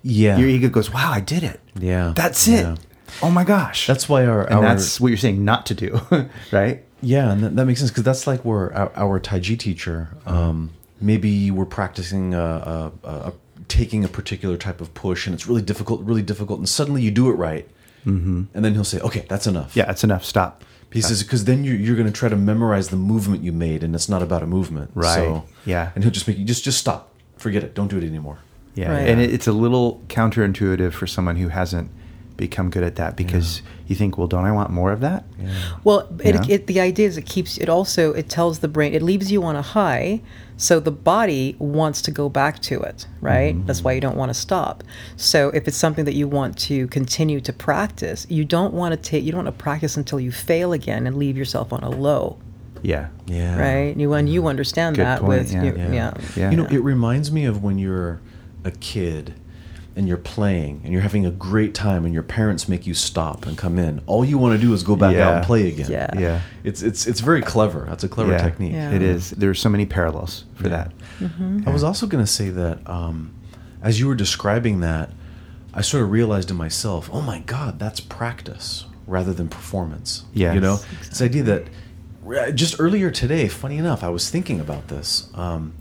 [0.04, 0.38] Yeah.
[0.38, 1.60] Your ego goes, "Wow, I did it.
[1.80, 2.14] Yeah.
[2.16, 2.62] That's it.
[2.62, 2.76] Yeah.
[3.22, 6.00] Oh my gosh." That's why our, and our that's what you're saying not to do,
[6.52, 6.84] right?
[7.02, 10.10] Yeah, and that, that makes sense because that's like where our, our Tai Chi teacher,
[10.26, 10.72] um,
[11.02, 13.34] maybe we're practicing a, a, a,
[13.68, 17.12] taking a particular type of push, and it's really difficult, really difficult, and suddenly you
[17.12, 17.68] do it right,
[18.06, 18.44] mm-hmm.
[18.54, 20.24] and then he'll say, "Okay, that's enough." Yeah, it's enough.
[20.24, 20.64] Stop.
[20.92, 23.82] He says because then you're, you're going to try to memorize the movement you made,
[23.84, 25.16] and it's not about a movement, Right.
[25.16, 25.92] So, Yeah.
[25.96, 28.40] and he'll just make you just just stop, forget it, don't do it anymore.
[28.76, 29.08] Yeah, Right.
[29.08, 31.90] and it's a little counterintuitive for someone who hasn't
[32.38, 35.26] become good at that because you think, well, don't I want more of that?
[35.84, 36.56] Well, it, Yeah.
[36.56, 39.44] it, the idea is it keeps it also it tells the brain it leaves you
[39.44, 40.22] on a high,
[40.62, 43.56] so the body wants to go back to it, right?
[43.66, 44.84] That's why you don't want to stop.
[45.16, 48.98] So if it's something that you want to continue to practice, you don't want to
[49.10, 51.90] take you don't want to practice until you fail again and leave yourself on a
[51.90, 52.38] low,
[52.84, 53.98] Yeah, Yeah, right?
[53.98, 55.64] You and you understand Good that point, with yeah.
[55.64, 55.92] you- Yeah.
[55.94, 56.14] yeah.
[56.36, 56.52] Yeah.
[56.52, 58.22] You know, it reminds me of when you're
[58.64, 59.34] a kid
[59.96, 63.46] and you're playing and you're having a great time and your parents make you stop
[63.46, 64.02] and come in.
[64.06, 65.92] All you want to do is go back out and play again.
[65.92, 66.10] Yeah.
[66.18, 67.86] yeah, It's it's it's very clever.
[67.90, 68.44] That's a clever yeah.
[68.44, 68.74] technique.
[68.74, 68.92] Yeah.
[68.92, 69.32] It is.
[69.32, 70.92] There are so many parallels for that.
[71.66, 73.34] I was also going to say that um,
[73.82, 75.12] as you were describing that,
[75.74, 80.24] I sort of realized in myself, oh my God, that's practice rather than performance.
[80.34, 80.78] yeah You know,
[81.10, 81.68] this idea that
[82.26, 85.30] uh, just earlier today, funny enough, I was thinking about this.
[85.34, 85.74] Um,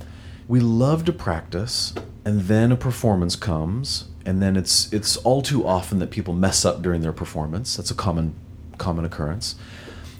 [0.48, 1.94] we love to practice,
[2.30, 6.64] and then a performance comes, and then it's it's all too often that people mess
[6.64, 7.76] up during their performance.
[7.76, 8.36] That's a common
[8.78, 9.56] common occurrence,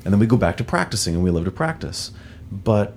[0.05, 2.11] and then we go back to practicing, and we love to practice,
[2.51, 2.95] but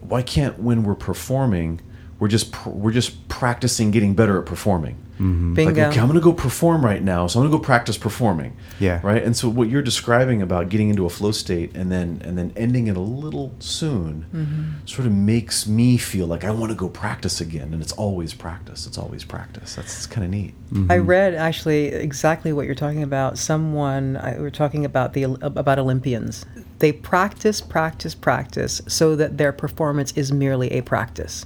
[0.00, 1.82] why can't when we're performing
[2.20, 5.64] we're just pr- we're just practicing getting better at performing Bingo.
[5.64, 9.00] like okay i'm gonna go perform right now so i'm gonna go practice performing Yeah.
[9.02, 12.38] right and so what you're describing about getting into a flow state and then and
[12.38, 14.86] then ending it a little soon Mm-hmm.
[14.86, 18.32] sort of makes me feel like i want to go practice again and it's always
[18.32, 20.54] practice it's always practice that's kind of neat
[20.88, 23.38] I read actually exactly what you're talking about.
[23.38, 26.46] Someone I, we we're talking about the about Olympians.
[26.78, 31.44] They practice, practice, practice, so that their performance is merely a practice.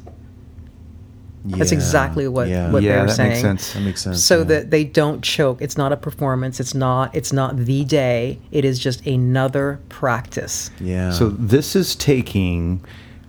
[1.46, 2.70] That's exactly what yeah.
[2.70, 3.28] what Yeah, they're that saying.
[3.30, 3.72] makes sense.
[3.74, 4.44] that makes sense So yeah.
[4.44, 5.60] that they don't choke.
[5.60, 6.58] It's not a performance.
[6.60, 7.14] It's not.
[7.14, 8.38] It's not the day.
[8.50, 10.70] It is just another practice.
[10.80, 12.82] yeah So this is taking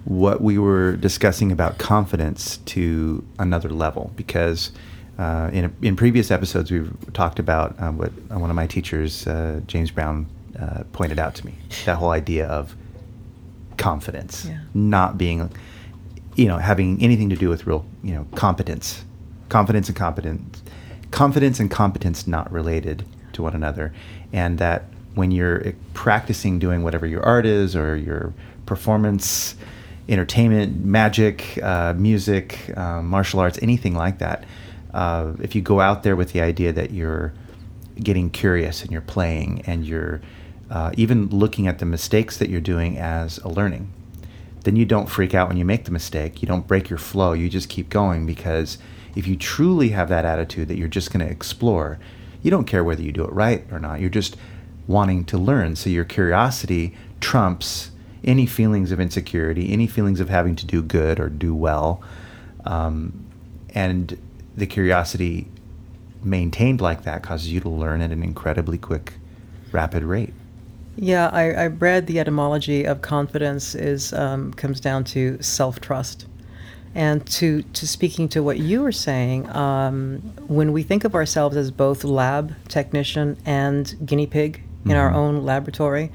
[0.06, 4.71] what we were discussing about confidence to another level because
[5.17, 9.25] uh, in in previous episodes we've talked about uh, what uh, one of my teachers,
[9.28, 10.28] uh, James Brown,
[10.60, 11.54] uh, pointed out to me
[11.86, 12.75] that whole idea of
[13.78, 14.60] confidence Yeah.
[14.73, 15.49] not being,
[16.35, 19.03] you know, having anything to do with real, you know, competence,
[19.49, 20.61] confidence and competence,
[21.11, 23.93] confidence and competence not related to one another,
[24.33, 28.33] and that when you're practicing doing whatever your art is or your
[28.65, 29.55] performance,
[30.09, 34.43] entertainment, magic, uh, music, uh, martial arts, anything like that,
[34.93, 37.33] uh, if you go out there with the idea that you're
[37.95, 40.21] getting curious and you're playing and you're
[40.69, 43.91] uh, even looking at the mistakes that you're doing as a learning,
[44.65, 46.41] then you don't freak out when you make the mistake.
[46.41, 47.34] You don't break your flow.
[47.34, 48.78] You just keep going because
[49.15, 51.99] if you truly have that attitude that you're just going to explore,
[52.41, 54.01] you don't care whether you do it right or not.
[54.01, 54.36] You're just
[54.88, 55.75] wanting to learn.
[55.75, 57.91] So your curiosity trumps
[58.23, 62.01] any feelings of insecurity, any feelings of having to do good or do well.
[62.65, 63.25] Um,
[63.69, 64.17] and
[64.56, 65.47] the curiosity
[66.23, 69.13] maintained like that causes you to learn at an incredibly quick,
[69.71, 70.34] rapid rate.
[70.97, 76.25] Yeah, I, I read the etymology of confidence is um, comes down to self trust,
[76.93, 81.58] and to to speaking to what you were saying, um, when we think of ourselves
[81.58, 86.12] as both lab technician and guinea pig, in our own laboratory,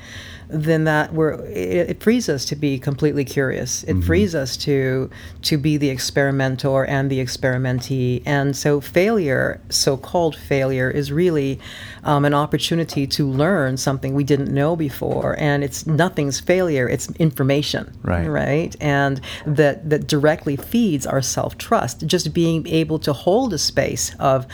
[0.52, 3.84] then that we're it, it frees us to be completely curious.
[3.84, 5.10] It frees us to
[5.42, 8.22] to be the experimenter and the experimentee.
[8.26, 11.58] And so failure, so-called failure, is really
[12.04, 15.36] um, an opportunity to learn something we didn't know before.
[15.38, 18.26] And it's nothing's failure; it's information, Right.
[18.26, 22.06] Right, and that that directly feeds our self-trust.
[22.06, 24.46] Just being able to hold a space of.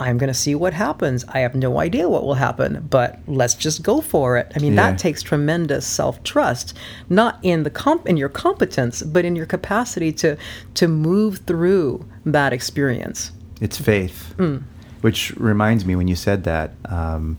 [0.00, 1.24] I'm going to see what happens.
[1.28, 4.50] I have no idea what will happen, but let's just go for it.
[4.56, 4.90] I mean, Yeah.
[4.90, 6.74] that takes tremendous self-trust,
[7.08, 10.36] not in the comp in your competence, but in your capacity to
[10.74, 13.30] to move through that experience.
[13.60, 14.62] It's faith, Mm.
[15.02, 16.72] which reminds me when you said that.
[16.86, 17.36] Um,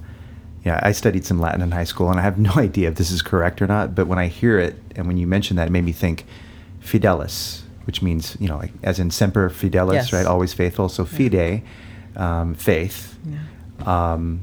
[0.63, 3.11] yeah, I studied some Latin in high school, and I have no idea if this
[3.11, 3.93] is correct or not.
[3.93, 6.25] But when I hear it, and when you mentioned that, it made me think
[6.81, 10.13] fidelis, which means you know, like as in semper fidelis, Yes.
[10.13, 10.25] right?
[10.25, 10.89] Always faithful.
[10.89, 11.61] So fide,
[12.15, 13.17] um, faith,
[13.85, 14.39] um,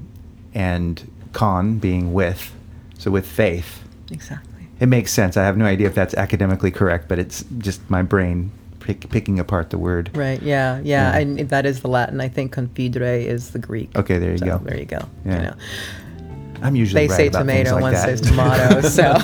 [0.54, 2.52] and con being with.
[2.98, 4.68] So with faith, Exactly.
[4.80, 5.36] it makes sense.
[5.36, 9.38] I have no idea if that's academically correct, but it's just my brain pick, picking
[9.40, 10.10] apart the word.
[10.16, 10.40] Right.
[10.42, 10.78] Yeah.
[10.84, 11.12] Yeah.
[11.12, 11.18] Yeah.
[11.18, 12.20] And that is the Latin.
[12.20, 13.96] I think confidere is the Greek.
[13.96, 14.58] Okay, there you So, go.
[14.58, 15.00] There you go.
[15.24, 15.36] Yeah.
[15.36, 15.54] You know.
[16.62, 18.04] I'm usually They right say about tomato, like one that.
[18.04, 18.88] says tomato.
[18.88, 19.16] So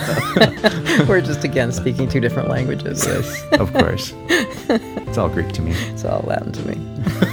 [1.08, 3.04] we're just again speaking two different languages.
[3.06, 4.12] yes, of course.
[4.28, 5.72] It's all Greek to me.
[5.92, 6.74] It's all Latin to me.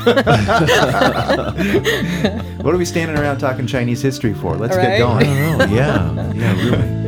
[2.65, 4.56] What are we standing around talking Chinese history for?
[4.56, 5.28] Let's All get going.
[5.28, 5.65] I.
[5.65, 7.05] Yeah, yeah, really.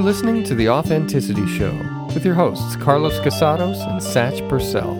[0.00, 1.74] You're listening to The Authenticity Show
[2.14, 4.96] with your hosts, Carlos Casados and Satch Purcell.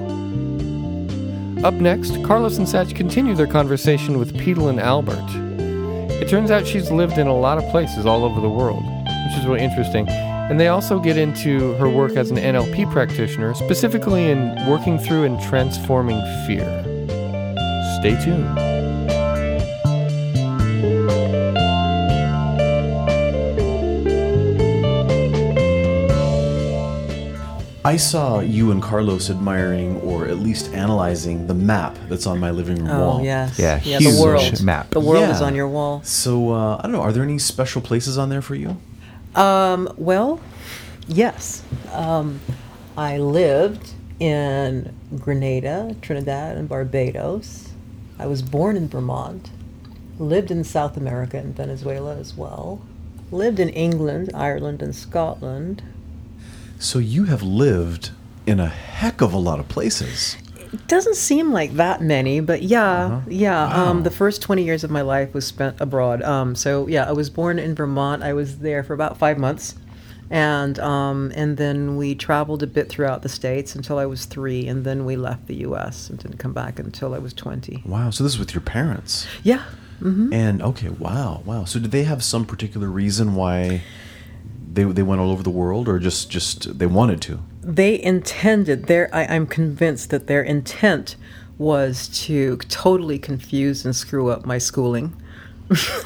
[1.64, 5.24] Up next, Carlos and Satch continue their conversation with Petalyn Albert.
[6.20, 9.38] It turns out she's lived in a lot of places all over the world, which
[9.38, 10.06] is really interesting.
[10.06, 15.24] And they also get into her work as an NLP practitioner, specifically in working through
[15.24, 16.68] and transforming fear.
[18.00, 18.69] Stay tuned.
[27.90, 32.52] I saw you and Carlos admiring or at least analyzing the map that's on my
[32.52, 33.24] living room Oh wall.
[33.24, 33.58] yes.
[33.58, 33.98] Yeah, yeah.
[33.98, 34.90] huge The world map.
[34.90, 36.00] The world is on your wall.
[36.04, 37.00] So uh, I don't know.
[37.00, 38.76] Are there any special places on there for you?
[39.34, 40.40] Um, well,
[41.08, 41.64] yes.
[41.92, 42.38] Um,
[42.96, 47.70] I lived in Grenada, Trinidad, and Barbados.
[48.20, 49.50] I was born in Vermont.
[50.20, 52.82] Lived in South America and Venezuela as well.
[53.32, 55.82] Lived in England, Ireland, and Scotland.
[56.80, 58.10] So you have lived
[58.46, 60.36] in a heck of a lot of places.
[60.72, 63.20] It doesn't seem like that many, but yeah, Uh-huh.
[63.28, 63.64] yeah.
[63.88, 66.22] Um, the first 20 years of my life was spent abroad.
[66.22, 68.22] Um, so yeah, I was born in Vermont.
[68.22, 69.74] I was there for about five months,
[70.30, 74.66] and um, and then we traveled a bit throughout the states until I was three,
[74.68, 76.08] and then we left the U.S.
[76.08, 77.82] and didn't come back until I was 20.
[77.84, 78.10] Wow.
[78.10, 79.26] So this is with your parents.
[79.42, 79.64] Yeah.
[80.00, 81.64] hmm And okay, wow, wow.
[81.64, 83.82] So did they have some particular reason why
[84.72, 87.40] they they went all over the world, or just just they wanted to?
[87.62, 89.08] They intended their.
[89.14, 91.16] I, I'm convinced that their intent
[91.58, 95.14] was to totally confuse and screw up my schooling.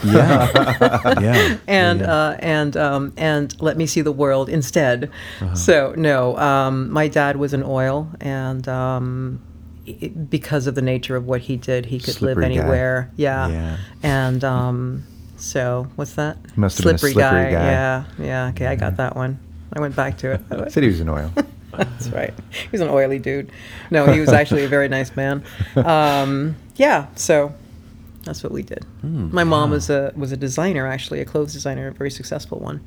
[0.05, 1.57] Yeah, yeah.
[1.69, 2.13] and yeah.
[2.15, 5.11] uh, and um, and let me see the world instead.
[5.41, 5.55] Uh-huh.
[5.55, 9.41] So no, um, my dad was in oil, and um,
[9.89, 12.61] i because of the nature of what he did, he could Slippery live guy.
[12.61, 13.11] anywhere.
[13.17, 13.77] Yeah, Yeah.
[14.03, 15.05] and um,
[15.37, 16.37] so what's that?
[16.57, 17.51] Must have been a slippery guy.
[17.51, 18.49] Yeah, yeah.
[18.49, 19.39] Okay, I got that one.
[19.73, 20.41] I went back to it.
[20.73, 21.31] Said he was in oil.
[21.73, 22.33] That's right.
[22.51, 23.51] He was an oily dude.
[23.91, 25.45] No, he was actually a very nice man.
[25.77, 27.53] Um, yeah, so
[28.25, 28.85] that's what we did.
[29.01, 29.75] Hmm, My mom wow.
[29.75, 32.81] was a was a designer, actually, a clothes designer, a very successful one,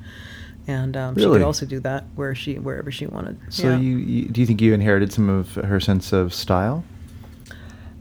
[0.66, 3.38] and um, she could also do that where she wherever she wanted.
[3.50, 3.78] So yeah.
[3.78, 6.84] you, you do you think you inherited some of her sense of style?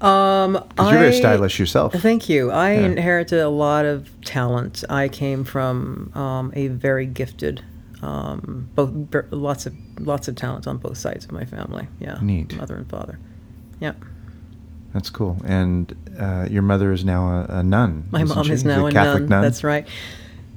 [0.02, 1.94] Um, Because you're very stylish yourself.
[1.94, 2.52] Thank you.
[2.52, 2.86] I Yeah.
[2.86, 4.84] inherited a lot of talent.
[4.90, 7.64] I came from um, a very gifted,
[8.02, 8.92] um, both
[9.32, 11.88] lots of lots of talent on both sides of my family.
[12.00, 12.56] Yeah, Neat.
[12.58, 13.18] mother and father.
[13.80, 13.94] Yeah.
[14.94, 15.38] That's cool.
[15.46, 18.08] And uh, your mother is now a, a nun.
[18.12, 18.54] My mom she?
[18.54, 19.30] is now a a Catholic nun.
[19.30, 19.42] nun.
[19.42, 19.88] That's right.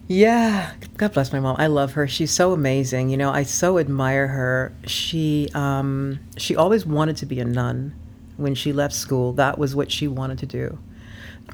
[0.07, 1.57] Yeah, God bless my mom.
[1.59, 2.09] I love her.
[2.09, 3.11] She's so amazing.
[3.11, 4.73] You know, I so admire her.
[4.87, 7.95] She um, she always wanted to be a nun.
[8.41, 10.79] When she left school, that was what she wanted to do.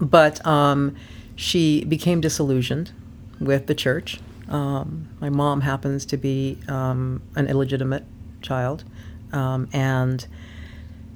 [0.00, 0.94] But um,
[1.34, 2.92] she became disillusioned
[3.40, 4.20] with the church.
[4.48, 8.04] Um, my mom happens to be um, an illegitimate
[8.40, 8.84] child,
[9.32, 10.26] um, and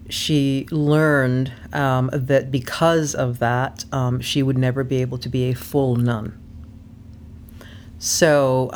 [0.08, 5.44] she learned um, that because of that, um, she would never be able to be
[5.50, 6.36] a full nun.
[8.00, 8.70] So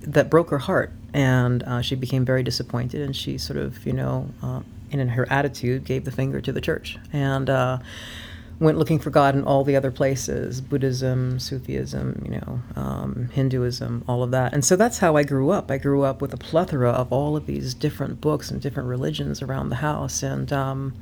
[0.00, 3.02] that broke her heart, and uh, she became very disappointed.
[3.02, 4.60] And she sort of, you know, uh,
[4.92, 7.78] and in her attitude, gave the finger to the church and uh,
[8.60, 14.04] went looking for God in all the other places Buddhism, Sufism, you know, um, Hinduism,
[14.06, 14.52] all of that.
[14.52, 15.70] And so that's how I grew up.
[15.70, 19.42] I grew up with a plethora of all of these different books and different religions
[19.42, 20.22] around the house.
[20.22, 20.94] And, um,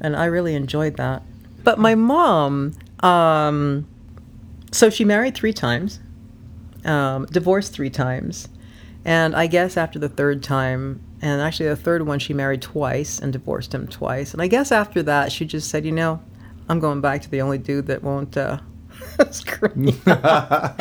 [0.00, 1.22] and I really enjoyed that.
[1.62, 3.86] But my mom, um,
[4.72, 6.00] so she married three times,
[6.84, 8.48] um, divorced three times.
[9.04, 13.18] And I guess after the third time, and actually the third one, she married twice
[13.18, 14.32] and divorced him twice.
[14.32, 16.20] And I guess after that, she just said, you know,
[16.68, 18.58] I'm going back to the only dude that won't uh,
[19.30, 19.96] screw me.
[20.06, 20.76] Married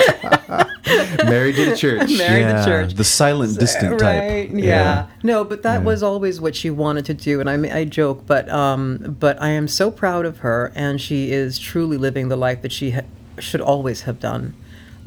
[1.56, 2.12] to the church.
[2.18, 2.94] Married to church.
[2.94, 4.22] The silent, distant type.
[4.22, 4.50] Right.
[4.52, 5.08] Yeah.
[5.24, 8.50] No, but that was always what she wanted to do, and I, I joke, but
[8.50, 12.62] um, but I am so proud of her, and she is truly living the life
[12.62, 13.02] that she ha-
[13.40, 14.56] should always have done.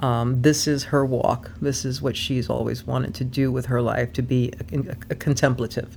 [0.02, 1.52] Um, this is her walk.
[1.60, 4.96] This is what she's always wanted to do with her life, to be a, a,
[5.10, 5.96] a contemplative,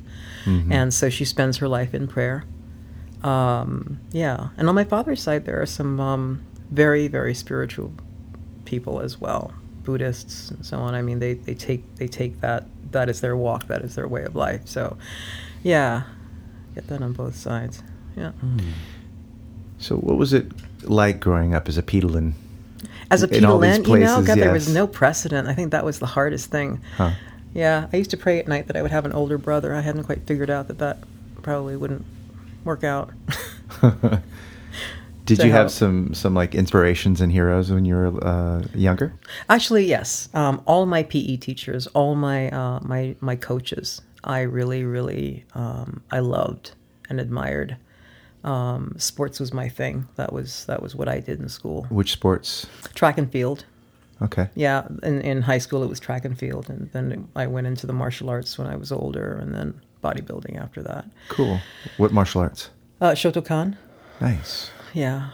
[0.72, 2.46] and so she spends her life in prayer.
[3.24, 7.92] Um, yeah, and on my father's side, there are some um, very, very spiritual
[8.66, 9.54] people as well,
[9.84, 10.94] Buddhists and so on.
[10.94, 14.08] I mean, they, they take they take that that is their walk, that is their
[14.08, 14.62] way of life.
[14.66, 14.98] So,
[15.64, 16.04] yeah,
[16.74, 17.84] get that on both sides.
[18.16, 18.32] Yeah.
[19.78, 20.52] So, what was it
[20.84, 22.34] like growing up as a Petalyn?
[23.12, 23.42] As a these you
[24.00, 25.48] know, God, there was no precedent.
[25.48, 26.82] I think that was the hardest thing.
[26.98, 27.12] Huh.
[27.54, 29.74] Yeah, I used to pray at night that I would have an older brother.
[29.74, 30.98] I hadn't quite figured out that that
[31.42, 32.06] probably wouldn't
[32.66, 33.12] work out.
[35.26, 39.14] Did you have some some like inspirations and heroes when you were uh, younger?
[39.50, 40.30] Actually, yes.
[40.34, 46.04] Um, all my PE teachers, all my uh, my my coaches, I really, really, um,
[46.12, 46.72] I loved
[47.10, 47.78] and admired.
[48.46, 50.08] Um, sports was my thing.
[50.16, 51.86] That was that was what I did in school.
[51.90, 52.68] Which sports?
[52.94, 53.66] Track and field.
[54.22, 54.48] Okay.
[54.56, 57.86] Yeah, in, in high school it was track and field, and then I went into
[57.88, 59.74] the martial arts when I was older, and then
[60.04, 61.06] bodybuilding after that.
[61.30, 61.60] Cool.
[61.98, 62.70] What martial arts?
[63.02, 63.76] Uh, Shotokan.
[64.22, 64.70] Nice.
[64.94, 65.32] Yeah,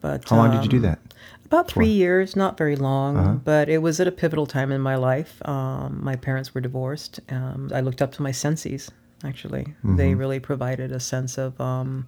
[0.00, 0.98] but How long did you do um, that?
[1.46, 3.32] About three years, not very long, Uh-huh.
[3.42, 5.32] but it was at a pivotal time in my life.
[5.48, 7.18] Um, my parents were divorced.
[7.28, 8.90] Um, I looked up to my senseis,
[9.24, 9.64] actually.
[9.64, 9.96] Mm-hmm.
[9.96, 12.06] They really provided a sense of um,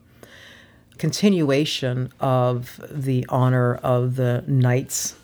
[1.03, 5.15] continuation of the honor of the knights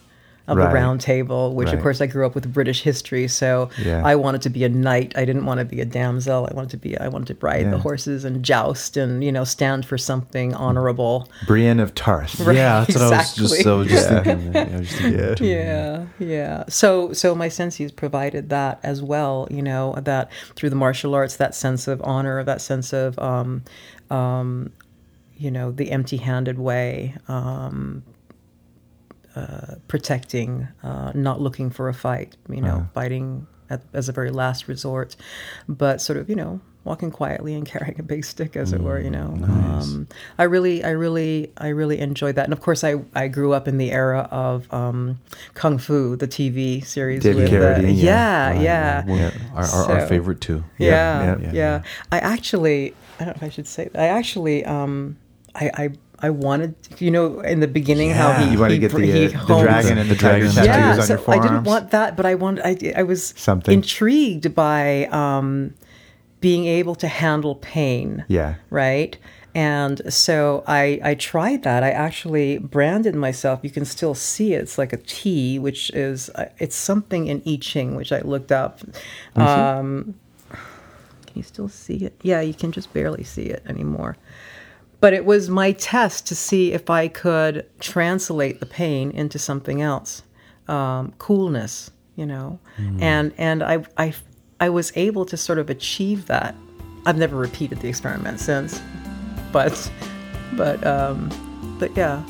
[0.48, 0.68] of Right.
[0.68, 1.74] the round table, which Right.
[1.76, 3.28] of course I grew up with British history.
[3.28, 4.00] So Yeah.
[4.02, 5.12] I wanted to be a knight.
[5.14, 6.48] I didn't want to be a damsel.
[6.50, 7.70] I wanted to be, I wanted to ride Yeah.
[7.72, 11.28] the horses and joust and, you know, stand for something honorable.
[11.46, 12.40] Brienne of Tarth.
[12.46, 12.56] Right.
[12.56, 14.22] Yeah, that's what I was just, I was just Yeah.
[14.22, 14.56] thinking.
[14.56, 15.34] I was just thinking Yeah.
[15.40, 16.64] Yeah, yeah.
[16.68, 19.46] So, so my senseis provided that as well.
[19.50, 23.62] You know that through the martial arts, that sense of honor, that sense of, um,
[24.10, 24.70] um,
[25.38, 28.02] you know, the empty-handed way, um,
[29.36, 32.36] uh, protecting, uh, not looking for a fight.
[32.48, 35.16] You know, fighting at, as a very last resort,
[35.68, 36.60] but sort of, you know.
[36.84, 39.36] Walking quietly and carrying a big stick, as it were, you know.
[39.42, 40.08] Um,
[40.38, 43.68] I really, I really, I really enjoyed that, and of course, I I grew up
[43.68, 45.20] in the era of um,
[45.52, 47.22] Kung Fu, the TV series.
[47.22, 48.52] David with, uh, Carradine, yeah.
[48.54, 49.30] yeah, yeah, Well, Yeah.
[49.54, 50.64] Our, our, our favorite too.
[50.78, 51.82] yeah, Yeah, yeah, yeah.
[52.10, 53.88] I actually, I don't know if I should say.
[53.92, 54.00] That.
[54.00, 55.18] I actually, um,
[55.60, 55.90] I, I,
[56.20, 59.06] I wanted, you know, in the beginning how he You wanted he, to get the,
[59.06, 60.50] he uh, the dragon and the, dragon.
[60.50, 61.44] tattoos yeah, on so your forearms.
[61.44, 62.64] I didn't want that, but I wanted.
[62.64, 63.74] I, I was Something.
[63.74, 65.74] intrigued by um,
[66.40, 68.24] being able to handle pain.
[68.28, 68.56] Yeah.
[68.70, 69.16] Right.
[69.54, 71.82] And so I, I tried that.
[71.82, 73.60] I actually branded myself.
[73.62, 74.62] You can still see it.
[74.62, 78.52] It's like a T, which is uh, it's something in I Ching, which I looked
[78.52, 78.80] up.
[79.34, 80.14] Um,
[81.26, 82.14] can you still see it?
[82.22, 84.16] Yeah, you can just barely see it anymore.
[85.00, 89.80] But it was my test to see if I could translate the pain into something
[89.80, 90.22] else,
[90.66, 92.58] um, coolness, you know,
[93.00, 94.12] and and I I
[94.60, 96.54] I was able to sort of achieve that.
[97.06, 98.80] I've never repeated the experiment since,
[99.52, 99.90] but
[100.56, 101.30] but um,
[101.78, 102.22] but yeah,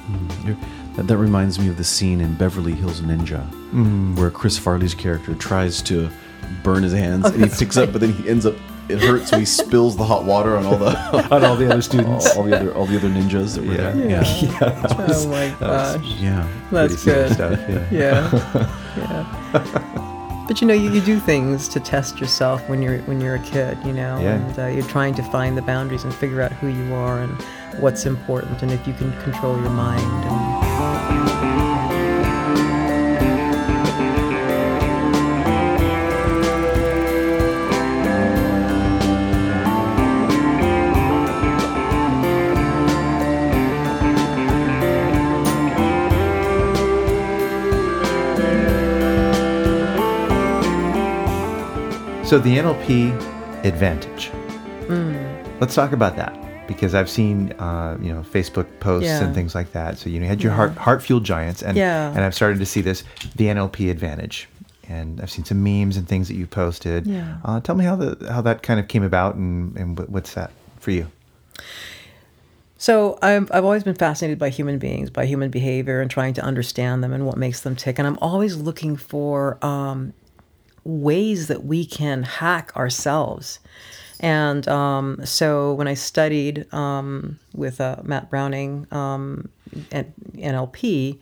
[0.45, 0.59] You're-
[0.97, 3.43] That, that reminds me of the scene in Beverly Hills Ninja,
[4.19, 6.11] where Chris Farley's character tries to
[6.64, 8.57] burn his hands and he picks up, but then he ends up
[8.89, 10.97] it hurts, so he spills the hot water on all the
[11.34, 12.34] on all the other students.
[12.36, 13.91] all the other all the other ninjas that were Yeah.
[13.93, 14.11] there.
[14.11, 16.49] Yeah, oh my gosh, yeah.
[16.70, 17.32] that's good.
[17.32, 17.59] stuff.
[17.68, 17.86] Yeah.
[17.91, 23.20] yeah yeah but you know you, you do things to test yourself when you're when
[23.20, 24.34] you're a kid you know Yeah.
[24.36, 27.32] and uh, you're trying to find the boundaries and figure out who you are and
[27.80, 30.68] what's important and if you can control your mind and
[52.29, 54.31] So the NLP advantage.
[54.87, 55.61] Mm.
[55.62, 56.37] Let's talk about that
[56.68, 59.24] because I've seen uh, you know Facebook posts Yeah.
[59.24, 59.97] and things like that.
[59.97, 62.11] So you, know, you had your heart heart fueled giants, and Yeah.
[62.11, 63.03] and I've started to see this
[63.37, 64.47] the NLP advantage,
[64.91, 67.07] and I've seen some memes and things that you posted.
[67.07, 67.39] Yeah.
[67.47, 70.51] Uh, tell me how the how that kind of came about, and and what's that
[70.81, 71.07] for you?
[72.76, 76.43] So I've, I've always been fascinated by human beings, by human behavior, and trying to
[76.43, 77.99] understand them and what makes them tick.
[77.99, 80.12] And I'm always looking for um,
[80.85, 83.59] ways that we can hack ourselves.
[84.20, 89.49] And um, so when I studied um, with uh, Matt Browning um,
[89.93, 91.18] at NLP,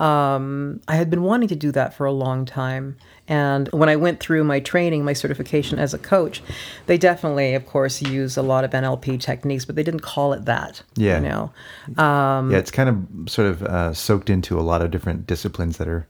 [0.00, 2.96] um, I had been wanting to do that for a long time.
[3.26, 6.42] And when I went through my training, my certification as a coach,
[6.86, 10.46] they definitely, of course, use a lot of NLP techniques, but they didn't call it
[10.46, 10.82] that.
[10.96, 11.20] Yeah.
[11.20, 14.90] You know, Um, yeah, it's kind of sort of uh, soaked into a lot of
[14.90, 16.06] different disciplines that are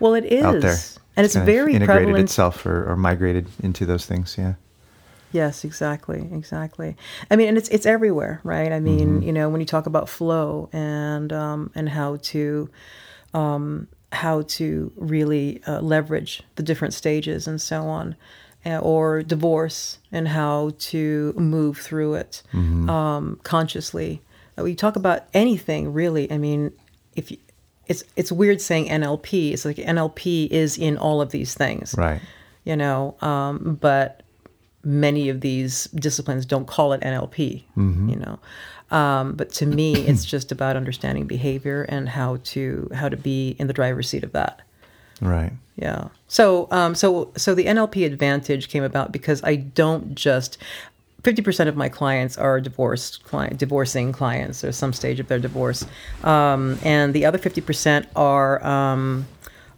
[0.00, 0.76] well, it is, out there,
[1.16, 2.24] and it's very integrated prevalent.
[2.24, 4.36] itself or, or migrated into those things.
[4.38, 4.54] Yeah.
[5.32, 6.96] Yes, exactly, exactly.
[7.30, 8.72] I mean, and it's it's everywhere, right?
[8.72, 12.70] I mean, you know, when you talk about flow and um, and how to
[13.34, 18.16] um, how to really uh, leverage the different stages and so on,
[18.64, 24.22] uh, or divorce and how to move through it um, consciously.
[24.56, 26.30] Uh, We talk about anything really.
[26.32, 26.72] I mean,
[27.14, 27.38] if you,
[27.86, 29.52] it's it's weird saying NLP.
[29.52, 32.20] It's like NLP is in all of these things, Right.
[32.64, 34.22] you know um, but
[34.84, 38.38] many of these disciplines don't call it nlp you know
[38.96, 43.56] um, but to me it's just about understanding behavior and how to how to be
[43.58, 44.62] in the driver's seat of that
[45.20, 45.52] Right.
[45.74, 50.56] yeah so um, so so the nlp advantage came about because i don't just
[51.26, 55.84] 50% of my clients are divorced client divorcing clients or some stage of their divorce.
[56.22, 59.26] Um, and the other 50% are um,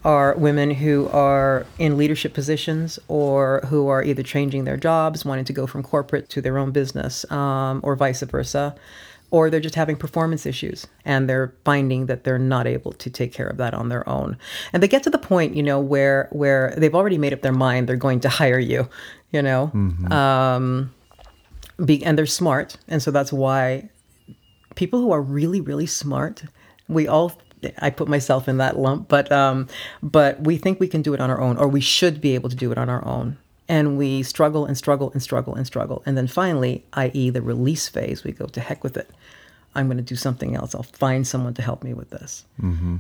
[0.05, 5.47] are women who are in leadership positions or who are either changing their jobs wanting
[5.47, 8.77] to go from corporate to their own business um, or vice versa
[9.31, 13.33] or they're just having performance issues and they're finding that they're not able to take
[13.33, 14.39] care of that on their own.
[14.73, 17.53] And they get to the point you know where where they've already made up their
[17.53, 18.89] mind they're going to hire you
[19.31, 19.71] you know?
[20.11, 20.95] Um,
[21.85, 23.89] be, and they're smart and so that's why
[24.75, 26.45] people who are really really smart
[26.89, 27.33] we all
[27.79, 29.67] i put myself in that lump but um
[30.03, 32.49] but we think we can do it on our own or we should be able
[32.49, 33.37] to do it on our own.
[33.71, 36.03] And we struggle and struggle and struggle and struggle.
[36.07, 39.11] And then finally i.e the release phase we go to heck with it.
[39.75, 40.75] I'm going to do something else.
[40.75, 42.45] I'll find someone to help me with this.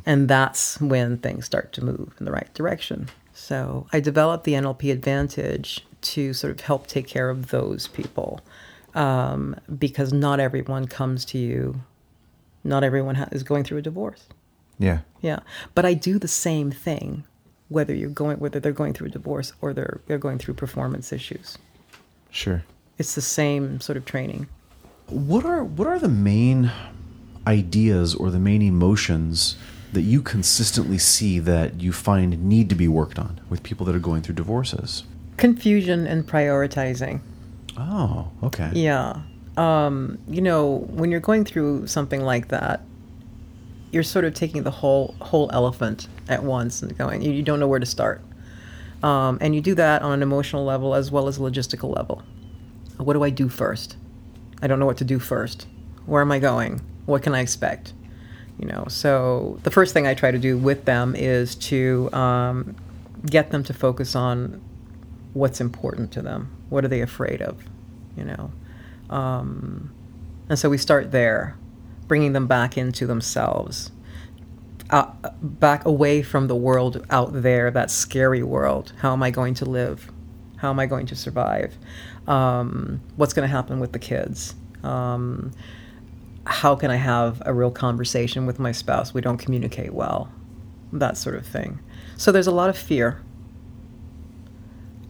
[0.04, 3.08] And that's when things start to move in the right direction.
[3.32, 8.40] So i developed the nlp advantage to sort of help take care of those people
[8.94, 11.80] um, because not everyone comes to you
[12.64, 14.26] not everyone ha- is going through a divorce
[14.78, 15.00] Yeah.
[15.20, 15.40] yeah
[15.74, 17.24] but i do the same thing
[17.68, 21.12] whether you're going whether they're going through a divorce or they're they're going through performance
[21.12, 21.58] issues
[22.30, 22.62] Sure.
[22.98, 24.48] it's the same sort of training
[25.08, 26.70] What are what are the main
[27.46, 29.56] ideas or the main emotions
[29.92, 33.94] that you consistently see that you find need to be worked on with people that
[33.94, 35.04] are going through divorces?
[35.38, 37.20] confusion and prioritizing
[37.78, 38.70] Oh, okay.
[38.74, 39.20] Yeah.
[39.56, 42.82] Um, you know, when you're going through something like that,
[43.92, 47.22] you're sort of taking the whole whole elephant at once and going.
[47.22, 48.20] You, you don't know where to start,
[49.02, 52.22] um, and you do that on an emotional level as well as a logistical level.
[52.98, 53.96] What do I do first?
[54.60, 55.66] I don't know what to do first.
[56.06, 56.80] Where am I going?
[57.06, 57.94] What can I expect?
[58.58, 58.86] You know.
[58.88, 62.76] So the first thing I try to do with them is to um,
[63.24, 64.60] get them to focus on
[65.38, 66.50] what's important to them.
[66.68, 67.62] What are they afraid of?
[68.16, 68.52] You know,
[69.10, 69.92] um,
[70.48, 71.56] and so we start there,
[72.06, 73.92] bringing them back into themselves,
[74.90, 75.16] out,
[75.60, 78.92] back away from the world out there, that scary world.
[78.98, 80.10] How am I going to live?
[80.56, 81.76] How am I going to survive?
[82.26, 84.54] Um, what's going to happen with the kids?
[84.82, 85.52] Um,
[86.44, 89.14] how can I have a real conversation with my spouse?
[89.14, 90.32] We don't communicate well,
[90.92, 91.78] that sort of thing.
[92.16, 93.22] So there's a lot of fear.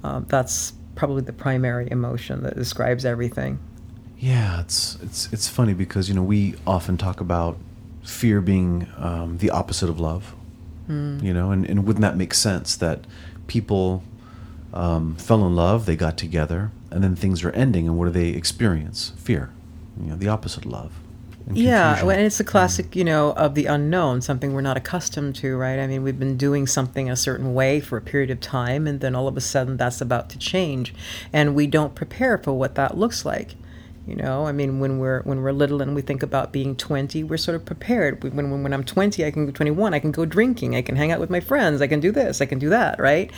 [0.09, 3.59] Um, that's probably the primary emotion that describes everything.
[4.19, 7.57] Yeah, it's it's it's funny because you know we often talk about
[8.03, 10.35] fear being um, the opposite of love.
[11.23, 13.05] You know, and, and wouldn't that make sense that
[13.47, 14.03] people
[14.73, 18.11] um, fell in love, they got together, and then things are ending, and what do
[18.11, 19.13] they experience?
[19.19, 19.51] Fear.
[20.01, 20.93] You know, the opposite of love.
[21.55, 22.19] Yeah, confusion.
[22.19, 25.79] and it's a classic, you know, of the unknown, something we're not accustomed to, right?
[25.79, 29.01] I mean, we've been doing something a certain way for a period of time, and
[29.01, 30.95] then all of a sudden that's about to change,
[31.33, 33.55] and we don't prepare for what that looks like.
[34.09, 37.25] You know, I mean, when we're when we're little and we think about being 20,
[37.25, 38.23] we're sort of prepared.
[38.25, 40.97] When when, when I'm 20, I can go 21, I can go drinking, I can
[40.97, 43.31] hang out with my friends, I can do this, I can do that, right?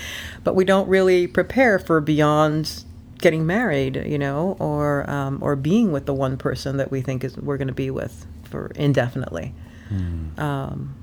[0.45, 2.85] But we don't really prepare for beyond
[3.21, 7.25] getting married, you know, or um, or being with the one person that we think
[7.25, 9.55] is we're going to be with for indefinitely.
[10.39, 10.95] Um,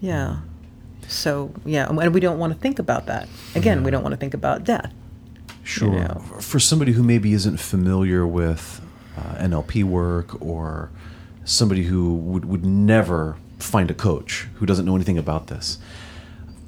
[0.00, 0.38] yeah.
[1.08, 3.28] So yeah, and we don't want to think about that.
[3.54, 4.92] Again, we don't want to think about death.
[5.62, 5.90] Sure.
[5.90, 6.22] know.
[6.40, 8.82] For somebody who maybe isn't familiar with
[9.16, 10.90] uh, NLP work or
[11.44, 15.78] somebody who would, would never find a coach who doesn't know anything about this,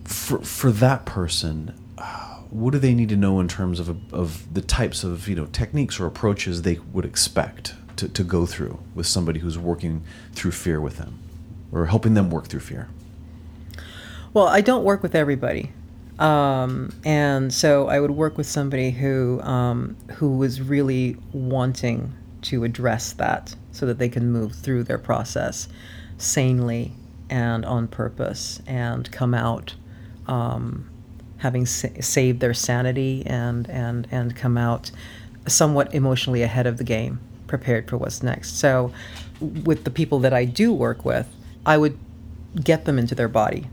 [0.05, 2.26] for, for that person, uh,
[2.57, 5.45] what do they need to know in terms of, of the types of you know
[5.47, 10.03] techniques or approaches they would expect to, to go through with somebody who's working
[10.33, 11.19] through fear with them
[11.71, 12.89] or helping them work through fear?
[14.33, 15.71] Well, I don't work with everybody,
[16.19, 22.65] um, and so I would work with somebody who um, who was really wanting to
[22.65, 25.69] address that, so that they can move through their process
[26.17, 26.93] sanely
[27.29, 29.75] and on purpose, and come out
[30.27, 30.89] um,
[31.39, 34.91] having sa- saved their sanity and and and come out
[35.47, 38.59] somewhat emotionally ahead of the game, prepared for what's next.
[38.59, 38.93] So,
[39.41, 41.27] with the people that I do work with,
[41.65, 41.99] I would
[42.63, 43.67] get them into their body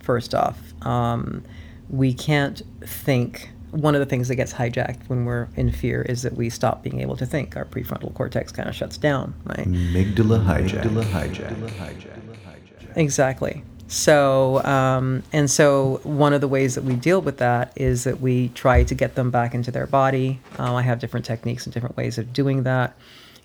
[0.00, 0.58] first off.
[0.84, 1.42] Um,
[1.88, 3.50] we can't think.
[3.70, 6.82] One of the things that gets hijacked when we're in fear is that we stop
[6.82, 7.56] being able to think.
[7.56, 9.64] Our prefrontal cortex kind of shuts down, right?
[9.64, 10.82] Amygdala hijack.
[10.82, 12.96] Amygdala hijack.
[12.96, 13.62] Exactly.
[13.90, 18.20] So, um, and so one of the ways that we deal with that is that
[18.20, 20.38] we try to get them back into their body.
[20.60, 22.96] Um, I have different techniques and different ways of doing that.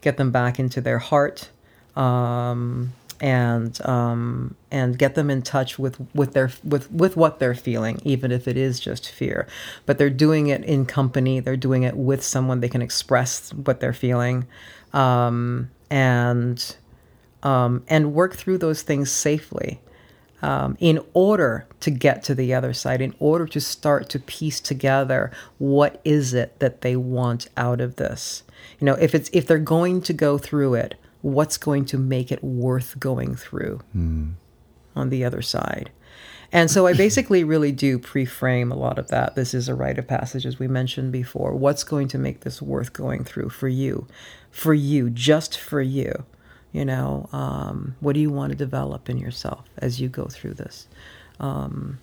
[0.02, 1.50] Get them back into their heart,
[1.96, 7.56] um, and um, and get them in touch with with their with with what they're
[7.56, 9.48] feeling, even if it is just fear.
[9.88, 11.40] But they're doing it in company.
[11.40, 14.46] They're doing it with someone they can express what they're feeling,
[14.94, 16.76] um, and
[17.42, 19.80] um, and work through those things safely
[20.42, 24.60] um, in order to get to the other side, in order to start to piece
[24.60, 28.44] together what is it that they want out of this.
[28.80, 32.32] You know, if it's if they're going to go through it, what's going to make
[32.32, 33.82] it worth going through
[34.96, 35.92] on the other side.
[36.52, 39.36] And so I basically really do pre-frame a lot of that.
[39.36, 41.54] This is a rite of passage, as we mentioned before.
[41.54, 44.08] What's going to make this worth going through for you,
[44.52, 46.26] for you, just for you?
[46.76, 50.56] You know, um, what do you want to develop in yourself as you go through
[50.56, 50.88] this?
[51.40, 52.00] Um,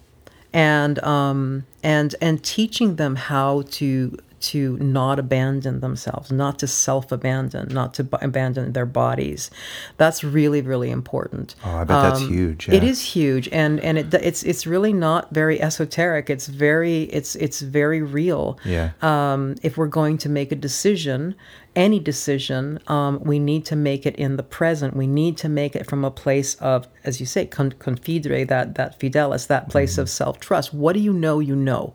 [0.55, 7.69] and um, and and teaching them how to to not abandon themselves, not to self-abandon,
[7.69, 9.51] not to b- abandon their bodies.
[9.97, 11.55] That's really really important.
[11.65, 12.91] Oh, I bet that's huge, It yeah.
[12.91, 16.31] is huge, and and it, it's it's really not very esoteric.
[16.31, 18.59] It's very it's it's very real.
[18.65, 18.91] Yeah.
[19.01, 21.35] Um, if we're going to make a decision,
[21.75, 24.97] any decision, um, we need to make it in the present.
[24.97, 28.75] We need to make it from a place of, as you say, con- confidere, that
[28.75, 30.75] that fidelis, that place of self trust.
[30.75, 31.39] What do you know?
[31.41, 31.95] You know.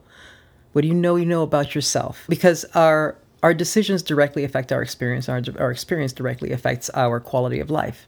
[0.78, 1.15] What do you know?
[1.15, 5.28] You know about yourself because our our decisions directly affect our experience.
[5.28, 8.05] Our our experience directly affects our quality of life.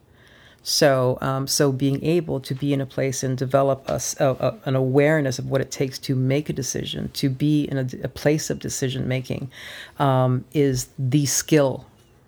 [0.62, 4.76] So, um, so being able to be in a place and develop a, a- an
[4.76, 8.60] awareness of what it takes to make a decision, to be in a, place of
[8.60, 9.50] decision making,
[9.98, 11.88] um, is the skill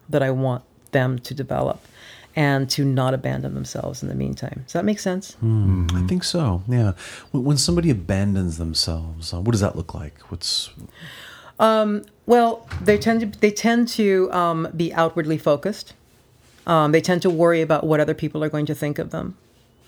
[0.09, 1.85] that I want them to develop,
[2.35, 4.61] and to not abandon themselves in the meantime.
[4.65, 5.35] Does that make sense?
[5.93, 6.63] I think so.
[6.67, 6.93] Yeah.
[7.31, 10.19] When, when somebody abandons themselves, uh, what does that look like?
[10.31, 10.69] What's
[12.25, 15.93] Well, they tend to they tend to um, be outwardly focused.
[16.65, 19.37] Um, they tend to worry about what other people are going to think of them.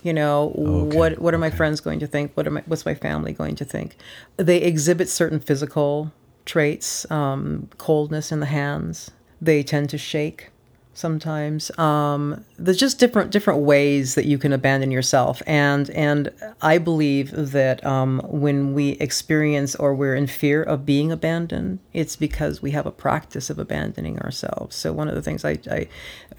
[0.04, 2.34] You know, what what are my friends going to think?
[2.36, 3.96] What are my what's my family going to think?
[4.38, 6.12] They exhibit certain physical
[6.46, 9.12] traits, um, coldness in the hands.
[9.42, 10.50] They tend to shake
[10.94, 11.76] sometimes.
[11.78, 16.30] Um, there's just different different ways that you can abandon yourself, and and
[16.62, 22.16] I believe that um, when we experience or we're in fear of being abandoned, it's
[22.16, 24.76] because we have a practice of abandoning ourselves.
[24.76, 25.88] So one of the things I, I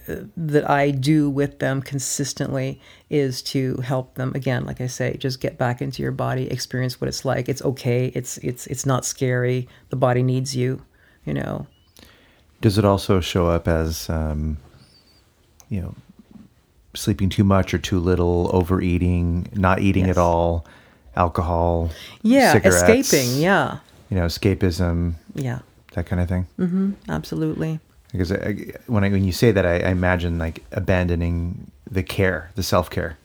[0.08, 2.80] uh, that I do with them consistently
[3.10, 7.00] is to help them again, like I say, just get back into your body, experience
[7.00, 7.48] what it's like.
[7.48, 8.12] It's okay.
[8.14, 9.68] It's it's it's not scary.
[9.90, 10.84] The body needs you.
[11.24, 11.66] You know.
[12.64, 14.56] Does it also show up as, um,
[15.68, 15.94] you know,
[16.94, 20.16] sleeping too much or too little, overeating, not eating Yes.
[20.16, 20.64] at all,
[21.14, 21.90] alcohol,
[22.22, 23.36] Yeah, escaping.
[23.36, 25.58] Yeah, you know, escapism, yeah,
[25.92, 26.96] that kind of thing?
[27.06, 27.80] absolutely.
[28.12, 28.54] Because I,
[28.86, 32.88] when I, when you say that, I, I imagine like abandoning the care, the self
[32.88, 33.18] care.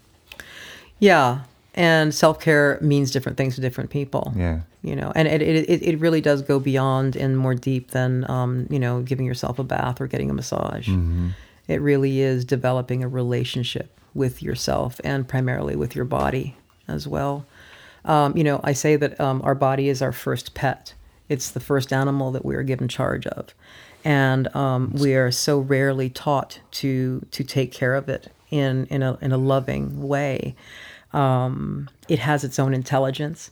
[0.99, 1.43] Yeah,
[1.79, 4.33] and self care means different things to different people.
[4.35, 4.59] Yeah.
[4.81, 8.29] You know, and it, it, it- it really does go beyond and more deep than,
[8.29, 10.89] um, you know, giving yourself a bath or getting a massage.
[11.67, 16.55] It really is developing a relationship with yourself and primarily with your body
[16.87, 17.45] as well.
[18.05, 20.93] Um, you know, I say that um, our body is our first pet.
[21.27, 23.53] It's the first animal that we are given charge of,
[24.03, 29.03] and um, we are so rarely taught to to take care of it in in
[29.03, 30.55] a in a loving way.
[31.13, 33.51] Um, it has its own intelligence.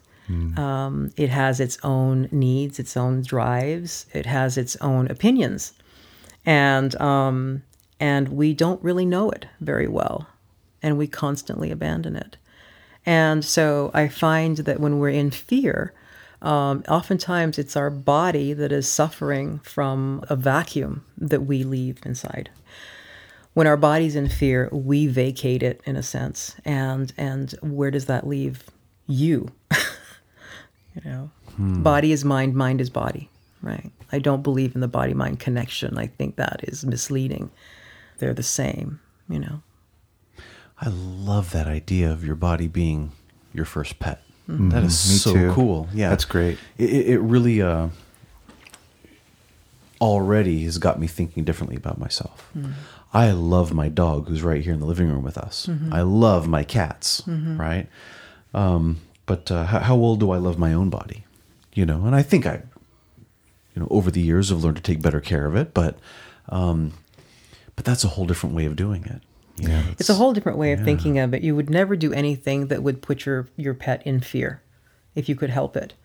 [0.59, 4.05] Um, it has its own needs, its own drives.
[4.13, 5.71] It has its own opinions,
[6.45, 7.63] and um,
[7.99, 10.27] and we don't really know it very well,
[10.83, 12.35] and we constantly abandon it.
[13.05, 15.93] And so I find that when we're in fear,
[16.41, 22.49] um, oftentimes it's our body that is suffering from a vacuum that we leave inside.
[23.57, 26.55] When our body's in fear, we vacate it in a sense.
[26.63, 28.63] And and where does that leave
[29.07, 29.51] you?
[30.95, 31.81] you know, hmm.
[31.81, 33.31] body is mind, mind is body,
[33.63, 33.89] right?
[34.11, 35.97] I don't believe in the body mind connection.
[35.97, 37.49] I think that is misleading.
[38.19, 39.63] They're the same, you know.
[40.79, 43.11] I love that idea of your body being
[43.55, 44.21] your first pet.
[44.47, 44.69] Mm-hmm.
[44.69, 45.51] That is Me so too.
[45.53, 45.89] cool.
[45.95, 46.59] Yeah, That's great.
[46.77, 47.87] It, it it really uh,
[49.99, 52.51] already has got me thinking differently about myself.
[52.53, 52.73] Hmm.
[53.17, 55.55] I love my dog, who's right here in the living room with us.
[55.91, 57.23] I love my cats,
[57.67, 57.87] right?
[58.53, 58.83] Um,
[59.25, 61.19] but uh, how, how well do I love my own body?
[61.73, 62.55] You know, and I think I,
[63.73, 65.73] you know, over the years have learned to take better care of it.
[65.73, 65.93] But,
[66.49, 66.93] um,
[67.75, 69.21] but that's a whole different way of doing it.
[69.61, 71.41] You know, It's a whole different way of thinking of it.
[71.41, 74.61] You would never do anything that would put your your pet in fear,
[75.15, 75.95] if you could help it,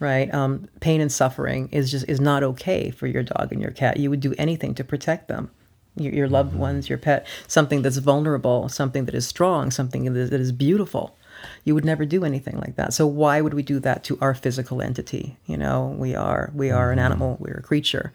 [0.00, 0.32] right?
[0.32, 3.98] Um, pain and suffering is just is not okay for your dog and your cat.
[3.98, 5.50] You would do anything to protect them,
[5.96, 10.18] your, your loved ones, your pet, something that's vulnerable, something that is strong, something that
[10.18, 11.16] is, that is beautiful.
[11.64, 12.94] You would never do anything like that.
[12.94, 15.36] So why would we do that to our physical entity?
[15.46, 17.04] You know, we are we are an mm-hmm.
[17.04, 17.36] animal.
[17.40, 18.12] We're a creature.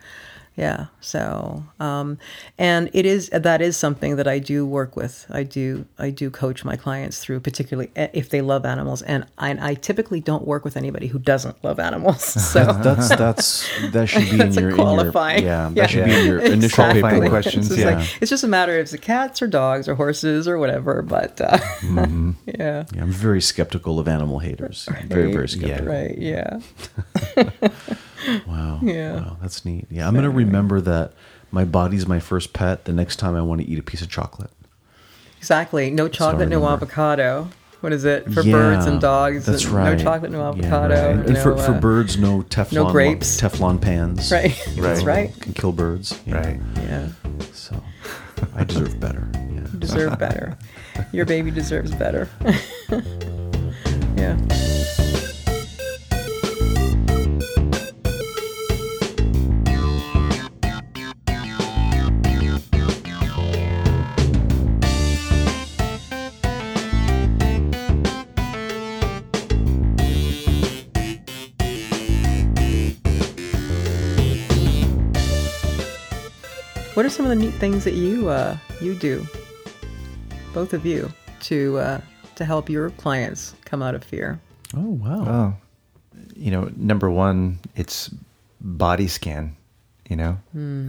[0.57, 0.87] Yeah.
[1.01, 2.17] So, um,
[2.57, 5.25] and it is that is something that I do work with.
[5.29, 9.25] I do I do coach my clients through, particularly eh, if they love animals, and
[9.37, 12.23] I, I typically don't work with anybody who doesn't love animals.
[12.57, 15.37] So that's that's that should be That's in a your qualifying.
[15.39, 15.87] In your, yeah, that Yeah.
[15.87, 17.01] should be in your initial Exactly.
[17.01, 17.29] qualifying paperwork.
[17.43, 17.95] questions, It's yeah.
[17.97, 21.03] like, it's just a matter if it's cats or dogs or horses or whatever.
[21.03, 22.31] But uh, Mm-hmm.
[22.47, 24.89] yeah, Yeah, I'm very skeptical of animal haters.
[25.05, 25.85] Very, very skeptical.
[25.85, 26.59] right, yeah,
[28.47, 28.80] Wow.
[28.84, 29.15] Yeah.
[29.15, 29.86] Wow, that's neat.
[29.89, 31.13] Yeah, I'm gonna remember that
[31.51, 32.86] my body's my first pet.
[32.86, 34.51] The next time I want to eat a piece of chocolate.
[35.38, 35.89] exactly.
[35.91, 37.49] No chocolate, no avocado.
[37.82, 39.45] What is it for Yeah, birds and dogs?
[39.45, 39.97] That's and right.
[39.97, 40.95] No chocolate, no Yeah, avocado.
[40.95, 41.15] right.
[41.20, 43.39] And, and for, no, for uh, birds, no Teflon no grapes.
[43.39, 44.32] Teflon pans.
[44.32, 44.55] Right.
[44.78, 45.32] That's right.
[45.41, 46.20] Can kill birds.
[46.26, 46.36] Yeah.
[46.38, 46.59] Right.
[46.78, 47.09] Yeah.
[47.53, 47.82] So
[48.55, 49.28] I deserve better.
[49.34, 49.39] Yeah.
[49.72, 50.57] You deserve better.
[51.11, 52.28] Your baby deserves better.
[54.18, 54.38] yeah.
[76.97, 79.23] What are some of the neat things that you uh, you do,
[80.51, 82.01] both of you, to uh,
[82.33, 84.41] to help your clients come out of fear?
[84.75, 85.25] Oh wow.
[85.27, 85.53] Oh,
[86.35, 88.09] you know, number one, it's
[88.61, 89.55] body scan.
[90.09, 90.37] You know,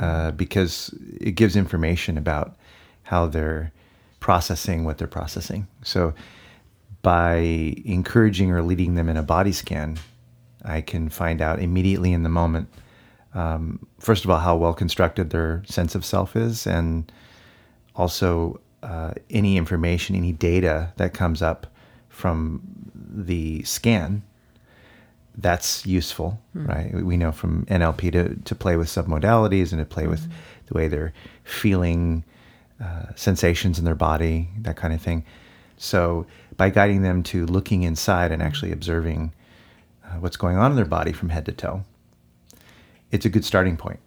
[0.03, 2.57] uh, because it gives information about
[3.03, 3.71] how they're
[4.19, 5.69] processing what they're processing.
[5.83, 6.15] So,
[7.03, 7.37] by
[7.85, 9.99] encouraging or leading them in a body scan,
[10.65, 12.71] I can find out immediately in the moment.
[13.35, 17.11] Um, first of all, how well constructed their sense of self is, and
[17.95, 21.67] also uh, any information, any data that comes up
[22.09, 22.63] from
[22.95, 24.23] the scan,
[25.37, 26.93] that's useful, right?
[26.93, 30.29] We know from NLP to, to play with submodalities and to play with
[30.67, 31.13] the way they're
[31.45, 32.25] feeling
[32.83, 35.25] uh, sensations in their body, that kind of thing.
[35.77, 36.27] So
[36.57, 39.33] by guiding them to looking inside and actually observing
[40.05, 41.85] uh, what's going on in their body from head to toe,
[43.11, 44.01] it's a good starting point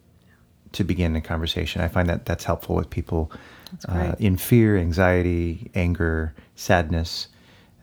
[0.74, 1.82] to begin a conversation.
[1.82, 3.32] I find that that's helpful with people
[3.88, 7.28] uh, in fear, anxiety, anger, sadness,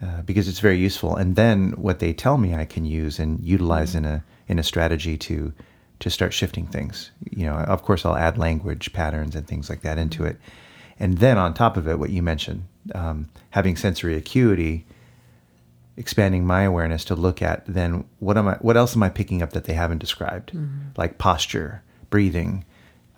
[0.03, 1.17] uh, because it's very useful.
[1.17, 4.63] And then what they tell me, I can use and utilize in a in a
[4.63, 5.53] strategy to
[6.01, 7.11] to start shifting things.
[7.31, 10.39] You know, of course, I'll add language patterns and things like that into it.
[11.01, 12.65] And then on top of it, what you mentioned,
[12.95, 14.85] um, having sensory acuity,
[15.99, 19.43] expanding my awareness to look at then what am I, what else am I picking
[19.43, 20.53] up that they haven't described,
[20.97, 22.65] like posture, breathing,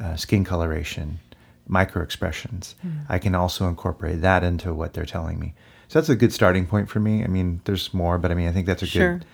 [0.03, 1.21] uh, skin coloration,
[1.69, 2.75] micro expressions.
[3.09, 5.55] I can also incorporate that into what they're telling me.
[5.89, 7.23] So that's a good starting point for me.
[7.23, 9.19] I mean, there's more, but I mean, I think that's a Sure.
[9.19, 9.27] good,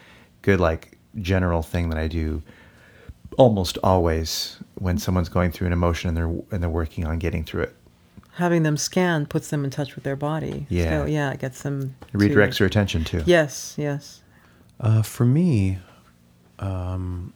[0.42, 2.42] good like general thing that I do
[3.38, 7.44] almost always when someone's going through an emotion and they're and they're working on getting
[7.44, 7.76] through it.
[8.37, 10.66] Having them scanned puts them in touch with their body.
[10.68, 10.91] Yeah.
[10.91, 11.97] So, yeah, it gets them.
[12.12, 13.22] It to- redirects their attention too.
[13.24, 14.22] Yes, yes.
[14.78, 15.78] Uh, for me,
[16.59, 17.32] um,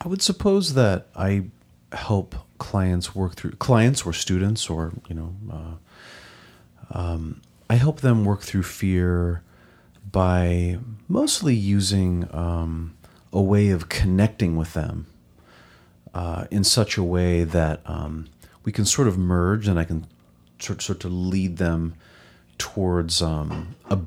[0.00, 1.44] I would suppose that I
[1.92, 7.40] help clients work through clients or students or you know, uh, um,
[7.70, 9.42] I help them work through fear
[10.10, 10.78] by
[11.08, 12.96] mostly using um,
[13.32, 15.06] a way of connecting with them
[16.14, 18.26] uh, in such a way that um,
[18.64, 20.06] we can sort of merge and I can
[20.58, 21.94] sort, sort of lead them
[22.56, 23.98] towards um, a,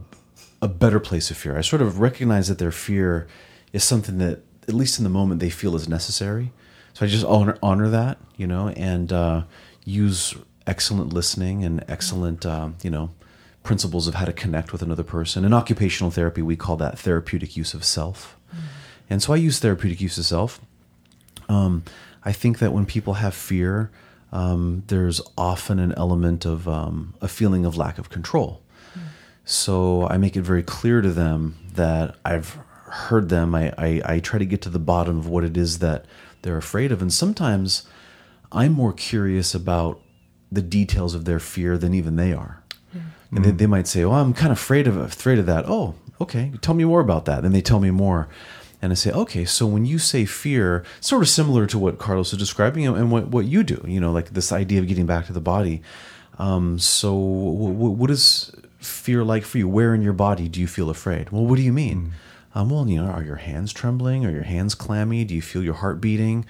[0.62, 1.58] a better place of fear.
[1.58, 3.28] I sort of recognize that their fear
[3.74, 6.52] is something that, at least in the moment, they feel is necessary.
[6.94, 9.44] So I just honor, honor that, you know, and uh,
[9.86, 10.36] use
[10.68, 13.12] excellent listening and excellent, um, you know,
[13.64, 15.46] principles of how to connect with another person.
[15.46, 18.38] In occupational therapy, we call that therapeutic use of self.
[19.10, 20.60] And so I use therapeutic use of self
[21.52, 21.84] um,
[22.24, 23.92] I think that when people have fear,
[24.32, 28.62] um, there's often an element of um, a feeling of lack of control.
[29.44, 33.56] So I make it very clear to them that I've heard them.
[33.56, 36.06] I, I, I try to get to the bottom of what it is that
[36.42, 37.02] they're afraid of.
[37.02, 37.88] And sometimes
[38.52, 40.00] I'm more curious about
[40.52, 42.64] the details of their fear than even they are.
[43.34, 45.96] And they, they might say, "Oh, I'm kind of afraid of afraid of that." Oh,
[46.20, 46.52] okay.
[46.62, 47.44] Tell me more about that.
[47.44, 48.28] Then they tell me more,
[48.82, 52.34] and I say, "Okay, so when you say fear, sort of similar to what Carlos
[52.34, 55.28] is describing and what what you do, you know, like this idea of getting back
[55.28, 55.82] to the body.
[56.40, 59.68] Um, so, w- w- what is fear like for you?
[59.68, 61.30] Where in your body do you feel afraid?
[61.30, 62.14] Well, what do you mean?
[62.56, 64.26] Um, well, you know, are your hands trembling?
[64.26, 65.24] Are your hands clammy?
[65.24, 66.46] Do you feel your heart beating?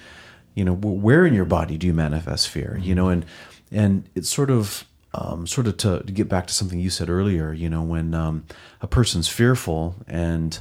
[0.56, 2.80] You know, wh- where in your body do you manifest fear?
[2.82, 3.26] You know, and
[3.72, 7.10] and it's sort of um, sort of to, to get back to something you said
[7.10, 7.52] earlier.
[7.52, 8.46] You know, when um,
[8.82, 10.58] a person's fearful and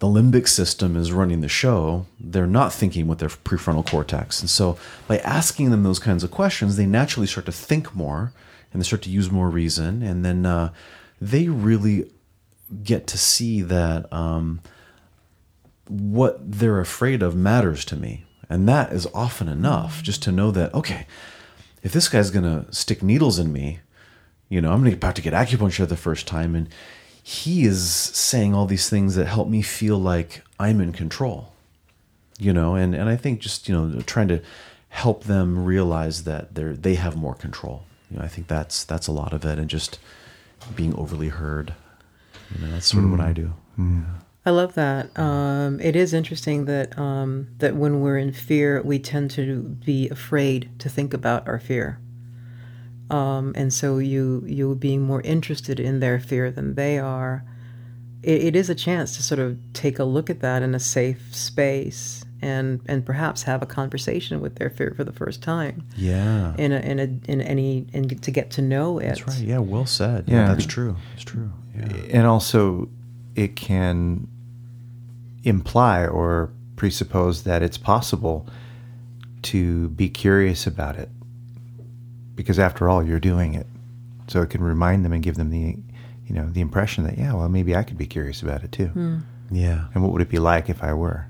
[0.00, 4.40] the limbic system is running the show, they're not thinking with their prefrontal cortex.
[4.40, 8.32] And so by asking them those kinds of questions, they naturally start to think more
[8.72, 10.02] and they start to use more reason.
[10.02, 10.72] And then uh,
[11.20, 12.10] they really
[12.82, 14.60] get to see that um,
[15.86, 18.24] what they're afraid of matters to me.
[18.48, 21.06] And that is often enough just to know that, okay,
[21.82, 23.80] if this guy's going to stick needles in me,
[24.48, 26.68] you know, I'm about to get acupuncture the first time, and
[27.30, 31.52] he is saying all these things that help me feel like I'm in control.
[32.38, 34.42] You know, and and I think just you know trying to
[34.88, 37.84] help them realize that they're they have more control.
[38.10, 40.00] You know, I think that's that's a lot of it, and just
[40.74, 41.74] being overly heard.
[42.52, 43.52] You know, that's sort of what I do.
[44.44, 45.16] I love that.
[45.16, 50.08] Um, it is interesting that um, that when we're in fear, we tend to be
[50.08, 52.00] afraid to think about our fear,
[53.10, 57.44] um, and so you you being more interested in their fear than they are.
[58.22, 60.78] It, it is a chance to sort of take a look at that in a
[60.80, 65.86] safe space and and perhaps have a conversation with their fear for the first time
[65.96, 69.06] Yeah, in a in a in any and to get to know it.
[69.08, 69.38] that's right.
[69.38, 70.24] Yeah, well said.
[70.26, 70.48] Yeah, Yeah.
[70.54, 70.96] that's true.
[71.14, 71.50] It's true.
[71.76, 71.86] Yeah.
[72.10, 72.88] and also
[73.36, 74.26] it can
[75.44, 78.46] imply or presuppose that it's possible
[79.42, 81.08] to be curious about it
[82.40, 83.66] because after all you're doing it
[84.26, 85.76] so it can remind them and give them the
[86.26, 88.86] you know the impression that yeah well maybe i could be curious about it too
[88.88, 89.18] hmm.
[89.52, 91.26] Yeah, and what would it be like if i were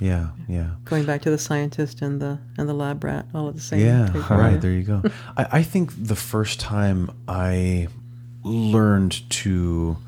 [0.00, 0.70] yeah, yeah.
[0.86, 3.80] Going back to the scientist and the and the lab rat, all at the same.
[3.80, 4.58] Yeah, take- right.
[4.58, 5.02] There you go.
[5.36, 7.88] I, I think the first time I
[8.42, 9.98] learned to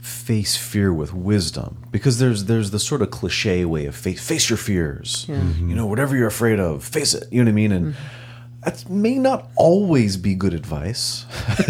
[0.00, 4.48] face fear with wisdom, because there's there's the sort of cliche way of face face
[4.48, 5.26] your fears.
[5.28, 5.68] Mm-hmm.
[5.68, 7.30] You know, whatever you're afraid of, face it.
[7.30, 7.72] You know what I mean?
[7.72, 8.23] And mm-hmm.
[8.64, 11.26] That may not always be good advice.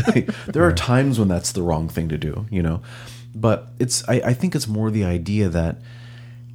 [0.47, 2.47] there are times when that's the wrong thing to do.
[2.51, 2.83] You know,
[3.35, 5.79] but it's I, I think it's more the idea that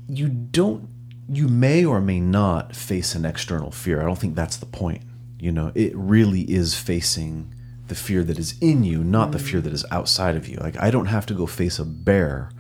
[0.08, 0.88] you don't
[1.32, 4.02] you may or may not face an external fear.
[4.02, 5.04] I don't think that's the point
[5.40, 5.72] you know?
[5.74, 7.54] It really is facing
[7.88, 9.50] the fear that is in you not the mm.
[9.50, 10.58] fear that is outside of you.
[10.58, 12.52] Like i don't have to go face a bear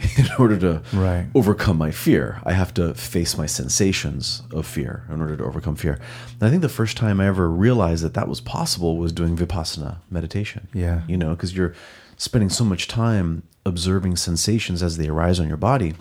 [0.18, 1.26] in order to Right.
[1.34, 5.76] overcome my fear i have to face my sensations of fear in order to overcome
[5.76, 5.94] fear
[6.38, 9.36] and i think the first time i ever realized that that was possible was doing
[9.36, 11.02] vipassana meditation Yeah.
[11.08, 11.74] you know because you're
[12.16, 15.94] spending so much time observing sensations as they arise on your body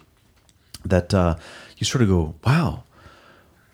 [0.85, 1.35] that uh,
[1.77, 2.83] you sort of go, wow,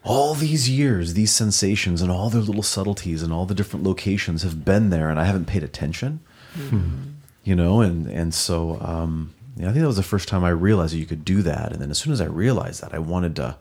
[0.03, 4.41] all these years, these sensations and all their little subtleties and all the different locations
[4.43, 6.19] have been there, and I haven't paid attention.
[7.43, 10.49] You know, and and so um, yeah, I think that was the first time I
[10.49, 11.71] realized that you could do that.
[11.71, 13.57] And then as soon as I realized that, I wanted to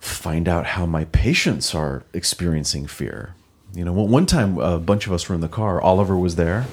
[0.00, 3.34] find out how my patients are experiencing fear.
[3.74, 5.80] you know, one time a bunch of us were in the car.
[5.80, 6.66] Oliver was there.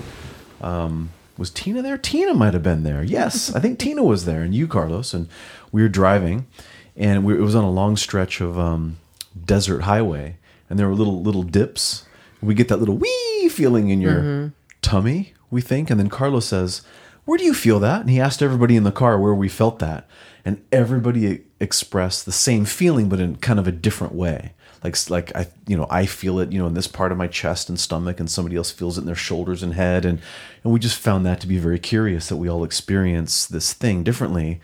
[0.62, 1.98] Um, was Tina there?
[1.98, 3.04] Tina might have been there.
[3.04, 5.28] Yes, I think Tina was there, and you, Carlos, and
[5.72, 6.48] we were driving,
[6.96, 8.98] and we, it was on a long stretch of um,
[9.46, 10.38] desert highway,
[10.70, 12.06] and there were little little dips.
[12.42, 16.84] We get that little wee feeling in your tummy, we think, and then Carlos says,
[17.26, 19.80] "Where do you feel that?" And he asked everybody in the car where we felt
[19.80, 20.08] that,
[20.44, 24.54] and everybody expressed the same feeling, but in kind of a different way.
[24.84, 27.28] Like like I you know I feel it you know in this part of my
[27.28, 30.20] chest and stomach, and somebody else feels it in their shoulders and head, and
[30.64, 34.04] and we just found that to be very curious that we all experience this thing
[34.04, 34.62] differently.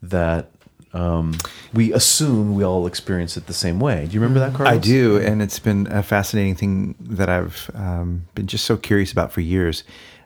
[0.00, 0.50] That
[0.92, 1.36] um,
[1.72, 4.06] we assume we all experience it the same way.
[4.06, 4.74] Do you remember that, Carlos?
[4.74, 9.10] I do, and it's been a fascinating thing that I've um, been just so curious
[9.10, 9.82] about for years.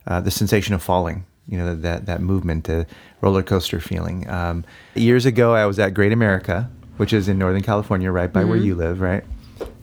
[0.07, 2.86] Uh, the sensation of falling, you know, that that movement, the
[3.20, 4.28] roller coaster feeling.
[4.28, 8.44] Um, years ago, I was at Great America, which is in Northern California, right by
[8.44, 9.24] where you live, right,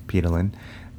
[0.08, 0.52] Petalyn.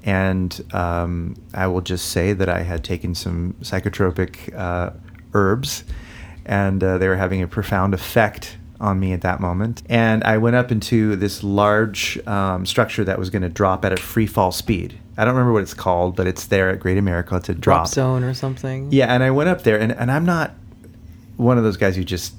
[0.02, 4.90] And um, I will just say that I had taken some psychotropic uh,
[5.34, 5.84] herbs,
[6.44, 9.82] and uh, they were having a profound effect on me at that moment.
[9.88, 13.92] And I went up into this large um, structure that was going to drop at
[13.92, 14.98] a free fall speed.
[15.16, 17.36] I don't remember what it's called, but it's there at Great America.
[17.36, 17.88] It's a Drop drop.
[17.88, 18.92] zone or something.
[18.92, 20.54] Yeah, and I went up there, and, and I'm not
[21.36, 22.34] one of those guys who just,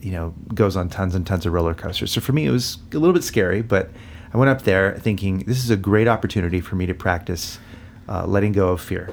[0.00, 2.12] you know, goes on tons and tons of roller coasters.
[2.12, 3.90] So for me, it was a little bit scary, but
[4.32, 7.58] I went up there thinking this is a great opportunity for me to practice
[8.08, 9.12] uh, letting go of fear.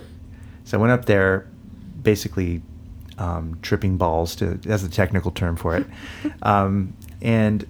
[0.64, 1.48] So I went up there,
[2.02, 2.62] basically
[3.18, 5.86] um, tripping balls to that's the technical term for it,
[6.44, 7.68] um, and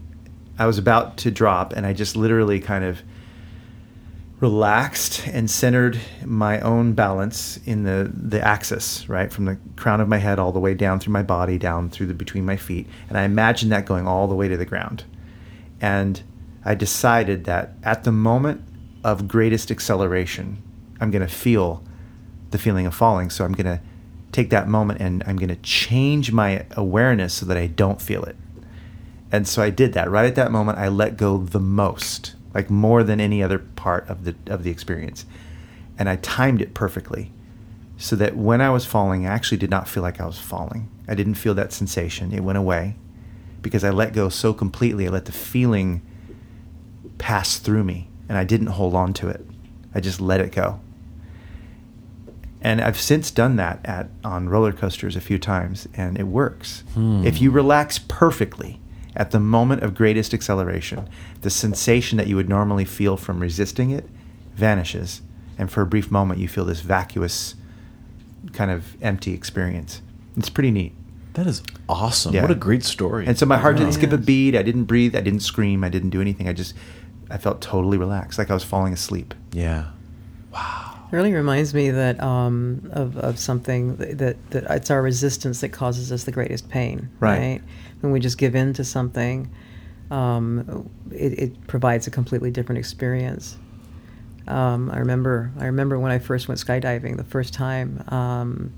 [0.60, 3.02] I was about to drop, and I just literally kind of
[4.40, 10.08] relaxed and centered my own balance in the the axis right from the crown of
[10.08, 12.88] my head all the way down through my body down through the between my feet.
[13.10, 15.04] And i imagined that going all the way to the ground.
[15.82, 16.22] And
[16.64, 18.64] i decided that at the moment
[19.04, 20.62] of greatest acceleration
[21.02, 21.84] i'm going to feel
[22.52, 23.30] the feeling of falling.
[23.30, 23.82] So i'm going to
[24.32, 28.24] take that moment and i'm going to change my awareness so that i don't feel
[28.24, 28.38] it.
[29.32, 30.10] And so I did that.
[30.10, 34.08] Right at that moment, I let go the most, like more than any other part
[34.10, 35.26] of the of the experience.
[35.98, 37.32] And I timed it perfectly,
[37.98, 40.90] so that when I was falling, I actually did not feel like I was falling.
[41.08, 42.32] I didn't feel that sensation.
[42.32, 42.96] It went away
[43.62, 45.08] because I let go so completely.
[45.08, 46.02] I let the feeling
[47.18, 49.46] pass through me, and I didn't hold on to it.
[49.94, 50.80] I just let it go.
[52.62, 56.84] And I've since done that at on roller coasters a few times, and it works.
[56.94, 57.26] Hmm.
[57.26, 58.80] If you relax perfectly
[59.20, 61.08] at the moment of greatest acceleration,
[61.42, 64.06] the sensation that you would normally feel from resisting it
[64.56, 65.22] vanishes,
[65.58, 67.56] and for a brief moment you feel this vacuous,
[68.54, 70.02] kind of empty experience.
[70.36, 70.94] It's pretty neat.
[71.34, 72.34] That is awesome.
[72.34, 72.42] Yeah.
[72.42, 73.26] What a great story.
[73.28, 74.56] And so my heart didn't skip a beat.
[74.56, 75.16] I didn't breathe.
[75.16, 75.84] I didn't scream.
[75.84, 76.50] I didn't do anything.
[76.50, 76.74] I just,
[77.30, 79.34] I felt totally relaxed, like I was falling asleep.
[79.52, 79.92] yeah.
[80.52, 81.08] Wow.
[81.12, 85.70] It really reminds me that um, of, of something that, that it's our resistance that
[85.70, 87.10] causes us the greatest pain.
[87.20, 87.62] Right.
[88.02, 89.50] When we just give in to something,
[90.10, 93.58] um, it, it provides a completely different experience.
[94.48, 98.04] Um, I remember I remember when I first went skydiving the first time.
[98.08, 98.74] Um,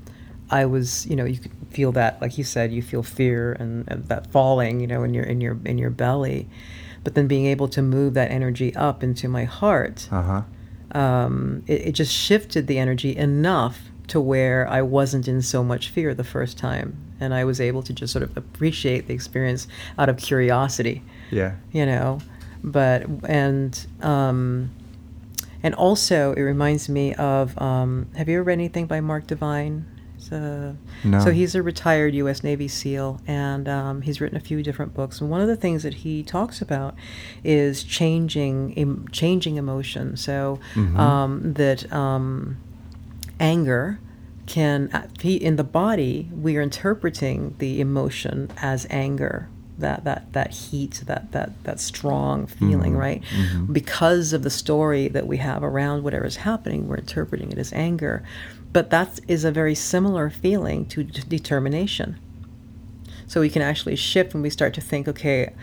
[0.50, 3.86] I was, you know, you could feel that, like you said, you feel fear and,
[3.88, 6.50] and that falling, you know, in your in your in your belly,
[7.04, 10.22] but then being able to move that energy up into my heart Uh
[10.92, 11.00] huh.
[11.00, 15.90] um, it, it just shifted the energy enough to where I wasn't in so much
[15.90, 16.96] fear the first time.
[17.20, 21.02] And I was able to just sort of appreciate the experience out of curiosity,
[21.32, 21.54] Yeah.
[21.72, 22.20] you know.
[22.64, 24.72] But, and, um,
[25.64, 29.86] and also it reminds me of, um, have you ever read anything by Mark Divine?
[30.18, 30.76] He's No.
[31.24, 32.44] So he's a retired U.S.
[32.44, 35.20] Navy SEAL, and um, he's written a few different books.
[35.22, 36.96] And one of the things that he talks about
[37.44, 40.16] is changing, em- changing emotion.
[40.18, 42.58] So um, that um,
[43.42, 44.00] anger
[44.46, 49.50] can, uh, in the body, we are interpreting the emotion as anger.
[49.78, 53.24] That, that that heat that that that strong feeling right
[53.72, 57.74] because of the story that we have around whatever is happening we're interpreting it as
[57.74, 58.22] anger
[58.72, 62.20] but that is a very similar feeling to d- determination
[63.32, 65.54] so we can actually shift when we start to think, okay,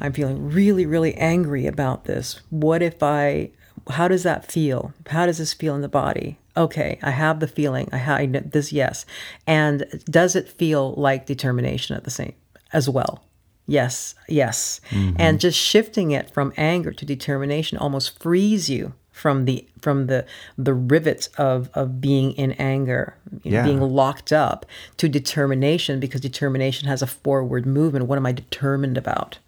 [0.00, 2.40] I'm feeling really, really angry about this.
[2.48, 3.50] What if I,
[3.90, 4.92] how does that feel?
[5.08, 6.38] How does this feel in the body?
[6.56, 7.88] Okay, I have the feeling.
[7.92, 9.04] I have this, yes.
[9.46, 12.34] And does it feel like determination at the same
[12.72, 13.24] as well?
[13.66, 14.80] Yes, yes.
[14.90, 15.16] Mm-hmm.
[15.18, 20.24] And just shifting it from anger to determination almost frees you from the from the
[20.56, 23.64] the rivets of of being in anger, Yeah.
[23.64, 24.66] being locked up
[24.98, 28.06] to determination because determination has a forward movement.
[28.06, 29.38] What am I determined about?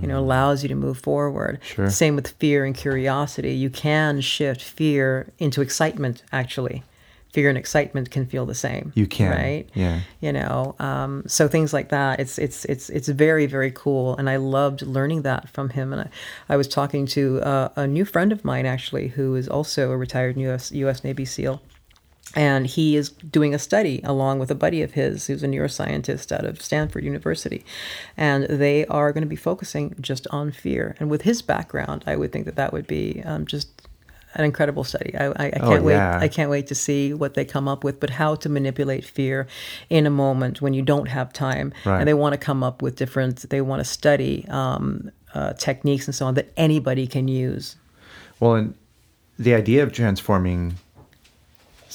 [0.00, 1.60] You know, allows you to move forward.
[1.62, 1.90] Sure.
[1.90, 3.52] Same with fear and curiosity.
[3.54, 6.82] You can shift fear into excitement, actually.
[7.32, 8.92] Fear and excitement can feel the same.
[8.94, 9.68] You can, right?
[9.74, 10.00] yeah.
[10.20, 12.18] You know, um, so things like that.
[12.18, 15.92] It's it's it's it's very very cool, and I loved learning that from him.
[15.92, 16.08] And I,
[16.48, 19.98] I was talking to uh, a new friend of mine actually, who is also a
[19.98, 20.72] retired U.S.
[20.72, 21.04] U.S.
[21.04, 21.60] Navy SEAL,
[22.34, 26.32] and he is doing a study along with a buddy of his who's a neuroscientist
[26.32, 27.64] out of Stanford University,
[28.16, 30.96] and they are going to be focusing just on fear.
[30.98, 33.68] And with his background, I would think that that would be um, just
[34.34, 35.14] an incredible study.
[35.16, 35.94] I, I, I Oh, can't wait.
[35.94, 36.18] yeah.
[36.20, 38.00] I can't wait to see what they come up with.
[38.00, 39.46] But how to manipulate fear
[39.88, 42.00] in a moment when you don't have time, Right.
[42.00, 43.48] and they want to come up with different.
[43.48, 47.76] They want to study um, uh, techniques and so on that anybody can use.
[48.40, 48.74] Well, and
[49.38, 50.74] the idea of transforming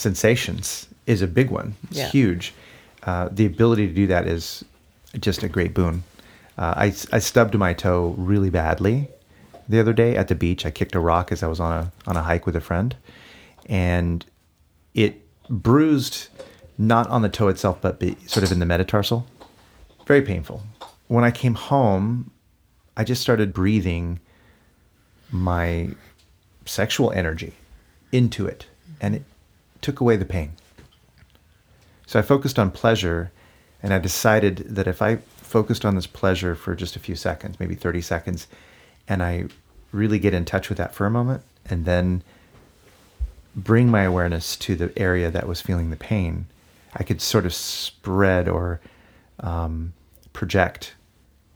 [0.01, 1.75] sensations is a big one.
[1.89, 2.09] It's Yeah.
[2.09, 2.53] huge.
[3.03, 4.63] Uh, the ability to do that is
[5.19, 6.03] just a great boon.
[6.57, 9.07] Uh, I, I stubbed my toe really badly
[9.69, 10.65] the other day at the beach.
[10.65, 12.95] I kicked a rock as I was on a on a hike with a friend,
[13.67, 14.25] and
[14.93, 16.27] it bruised
[16.77, 19.25] not on the toe itself, but be, sort of in the metatarsal.
[20.05, 20.61] Very painful.
[21.07, 22.31] When I came home,
[22.97, 24.19] I just started breathing
[25.31, 25.89] my
[26.65, 27.53] sexual energy
[28.11, 28.65] into it,
[28.99, 29.23] and it
[29.81, 30.53] took away the pain.
[32.05, 33.31] So I focused on pleasure,
[33.81, 37.59] and I decided that if I focused on this pleasure for just a few seconds,
[37.59, 38.47] maybe 30 seconds,
[39.07, 39.45] and I
[39.91, 42.23] really get in touch with that for a moment, and then
[43.55, 46.45] bring my awareness to the area that was feeling the pain,
[46.95, 48.79] I could sort of spread or
[49.39, 49.93] um,
[50.33, 50.93] project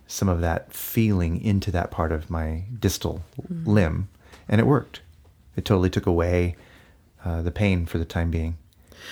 [0.08, 4.08] some of that feeling into that part of my distal limb,
[4.48, 5.02] and it worked.
[5.56, 6.56] It totally took away
[7.26, 8.58] uh, the pain for the time being.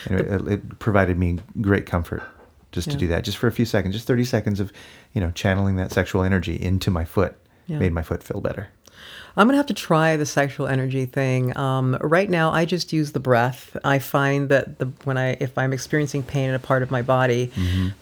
[0.09, 2.24] And it, it provided me great comfort
[2.72, 4.72] just to do that, just for a few seconds, just thirty seconds of,
[5.14, 7.36] you know, channeling that sexual energy into my foot
[7.68, 7.78] Yeah.
[7.80, 8.70] made my foot feel better.
[9.36, 11.55] I'm gonna have to try the sexual energy thing.
[11.57, 13.75] Um, right now, I just use the breath.
[13.84, 17.01] I find that the when I if I'm experiencing pain in a part of my
[17.01, 17.51] body,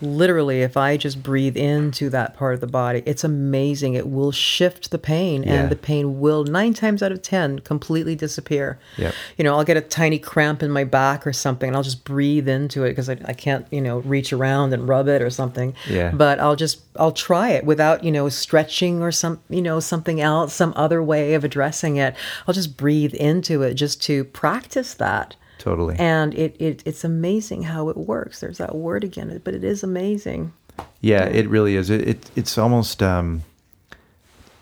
[0.01, 3.93] literally, if I just breathe into that part of the body, it's amazing.
[3.93, 5.53] It will shift the pain, Yeah.
[5.53, 8.79] and the pain will nine times out of ten completely disappear.
[8.97, 9.13] Yep.
[9.37, 12.03] You know, I'll get a tiny cramp in my back or something, and I'll just
[12.03, 15.29] breathe into it because I, I can't, you know, reach around and rub it or
[15.29, 15.73] something.
[15.89, 16.11] Yeah.
[16.11, 20.19] But I'll just I'll try it without you know stretching or some you know something
[20.19, 22.15] else, some other way of addressing it.
[22.47, 25.35] I'll just breathe into it just to practice that.
[25.57, 25.95] Totally.
[25.99, 28.39] And it, it it's amazing how it works.
[28.39, 30.53] There's that word again, but it is amazing.
[31.01, 31.89] Yeah, it really is.
[31.89, 33.43] It, it it's almost um,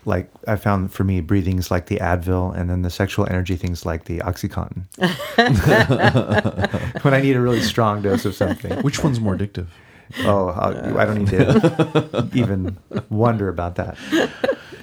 [0.04, 3.86] like I found for me, breathing's like the Advil, and then the sexual energy things
[3.86, 4.84] like the OxyContin.
[7.02, 8.82] when I need a really strong dose of something.
[8.82, 9.68] Which one's more addictive?
[10.20, 12.76] Oh, I I don't need to even
[13.10, 13.96] wonder about that.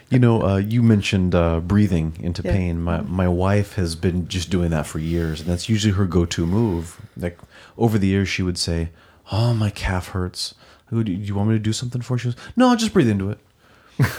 [0.09, 2.53] You know, uh, you mentioned uh, breathing into Yeah.
[2.53, 2.81] pain.
[2.81, 6.45] My my wife has been just doing that for years, and that's usually her go-to
[6.45, 7.01] move.
[7.17, 7.37] Like
[7.77, 8.89] over the years, she would say,
[9.31, 10.55] "Oh, my calf hurts.
[10.91, 13.09] Do you want me to do something for?" you?" She goes, "No, I'll just breathe
[13.09, 13.39] into it."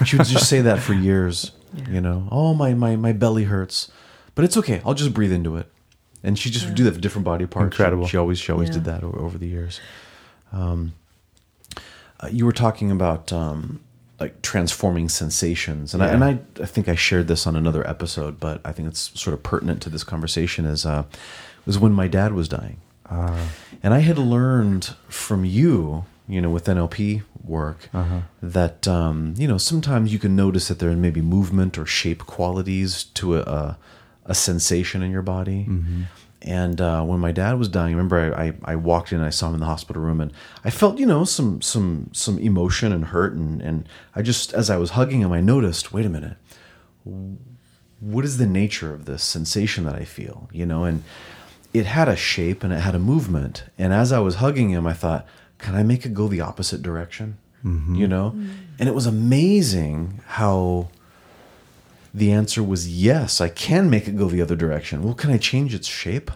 [0.05, 1.53] She would just say that for years.
[1.91, 3.91] You know, "Oh, my my my belly hurts,
[4.34, 4.82] but it's okay.
[4.84, 5.70] I'll just breathe into it."
[6.22, 7.74] And she just would do that for different body parts.
[7.76, 8.07] She- Incredible.
[8.09, 8.74] She, always she always Yeah.
[8.74, 9.80] did that over, over the years.
[10.53, 10.93] Um,
[12.20, 13.80] uh, you were talking about um,
[14.20, 18.40] like transforming sensations, and I, and I, I think I shared this on another episode,
[18.40, 20.64] but I think it's sort of pertinent to this conversation.
[20.66, 21.04] Is uh,
[21.66, 22.78] was when my dad was dying,
[23.82, 27.88] and I had learned from you, you know, with NLP work,
[28.42, 32.26] that um, you know sometimes you can notice that there may be movement or shape
[32.26, 33.78] qualities to a, a,
[34.26, 35.66] a sensation in your body.
[36.43, 39.26] And uh, when my dad was dying, I remember I, I, I walked in and
[39.26, 40.32] I saw him in the hospital room, and
[40.64, 44.70] I felt you know some some some emotion and hurt, and and I just as
[44.70, 46.36] I was hugging him, I noticed, wait a minute,
[48.01, 50.84] what is the nature of this sensation that I feel, you know?
[50.84, 51.03] And
[51.74, 54.86] it had a shape and it had a movement, and as I was hugging him,
[54.86, 55.26] I thought,
[55.59, 57.36] can I make it go the opposite direction,
[57.97, 58.28] you know?
[58.78, 60.89] And it was amazing how
[62.12, 65.02] the answer was yes, I can make it go the other direction.
[65.02, 66.30] Well, can I change its shape?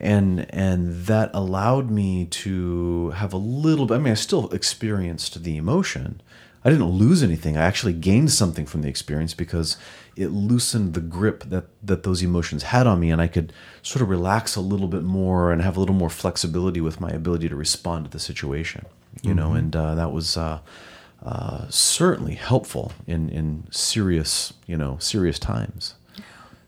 [0.00, 5.42] And and that allowed me to have a little bit I mean I still experienced
[5.42, 6.20] the emotion.
[6.64, 7.56] I didn't lose anything.
[7.56, 9.76] I actually gained something from the experience because
[10.16, 13.52] it loosened the grip that that those emotions had on me and I could
[13.82, 17.10] sort of relax a little bit more and have a little more flexibility with my
[17.10, 18.86] ability to respond to the situation.
[19.22, 20.60] You know, and uh, that was uh,
[21.22, 25.94] uh, certainly helpful in in serious you know serious times.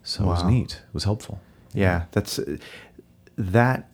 [0.03, 0.81] So it was neat.
[0.89, 1.41] It was helpful.
[1.73, 2.41] Yeah, that's
[3.37, 3.89] that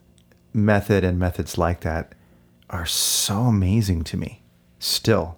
[0.52, 2.14] method and methods like that
[2.70, 4.42] are so amazing to me.
[4.78, 5.36] Still,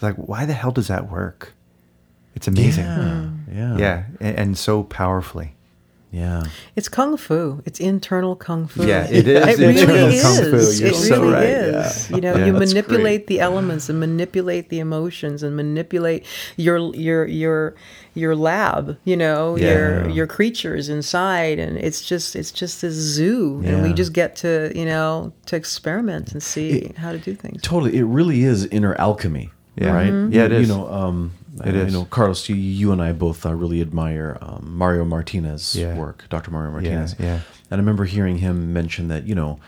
[0.00, 1.54] like, why the hell does that work?
[2.34, 2.84] It's amazing.
[2.84, 3.30] Yeah.
[3.50, 3.76] Yeah.
[3.76, 5.54] Yeah, and, and so powerfully.
[6.12, 6.42] Yeah.
[6.76, 7.62] It's kung fu.
[7.64, 8.84] It's internal kung fu.
[8.86, 10.22] Yeah, it is It really internal is.
[10.22, 10.50] kung fu.
[10.50, 12.10] You're it so really right, is.
[12.10, 12.14] yeah.
[12.16, 13.26] You know, Yeah, you manipulate great.
[13.28, 16.26] the elements and manipulate the emotions and manipulate
[16.58, 17.74] your your your
[18.14, 18.98] your lab.
[19.04, 20.12] You know, your Yeah.
[20.12, 24.70] your creatures inside, and it's just it's just this zoo, and we just get to
[24.74, 27.62] you know to experiment and see It- how to do things.
[27.62, 27.96] Totally.
[27.96, 29.50] It really is inner alchemy.
[29.80, 29.94] Yeah.
[29.94, 30.12] Right?
[30.12, 30.34] Mhm.
[30.34, 31.32] Yeah, it You know, um,
[31.64, 31.92] It uh, is.
[31.92, 35.94] You know, Carlos, you, you and I both uh, really admire um, Mario Martinez's Yeah.
[35.96, 36.50] work, Dr.
[36.50, 37.14] Mario Martinez.
[37.18, 37.40] yeah.
[37.70, 39.58] And I remember hearing him mention that, you know,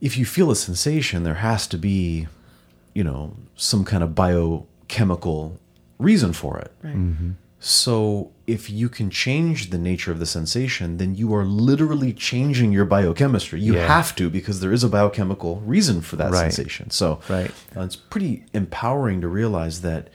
[0.00, 2.26] if you feel a sensation, there has to be,
[2.94, 5.58] you know, some kind of biochemical
[5.98, 6.72] reason for it.
[6.82, 6.94] Right.
[6.96, 7.30] Mm-hmm.
[7.60, 12.72] So if you can change the nature of the sensation, then you are literally changing
[12.72, 13.60] your biochemistry.
[13.60, 13.86] You Yeah.
[13.86, 16.52] have to because there is a biochemical reason for that Right.
[16.52, 16.90] sensation.
[16.90, 17.50] So Right.
[17.74, 20.08] uh, it's pretty empowering to realize that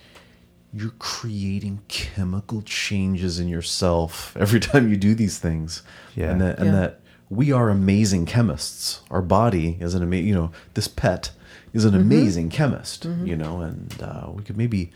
[0.74, 5.82] you're creating chemical changes in yourself every time you do these things.
[6.16, 6.32] Yeah.
[6.32, 6.72] And that, and Yeah.
[6.80, 9.02] that we are amazing chemists.
[9.12, 11.32] Our body is an amazing, you know, this pet
[11.74, 11.96] is Mm-hmm.
[11.96, 14.92] an amazing chemist, you know, and uh, we could maybe,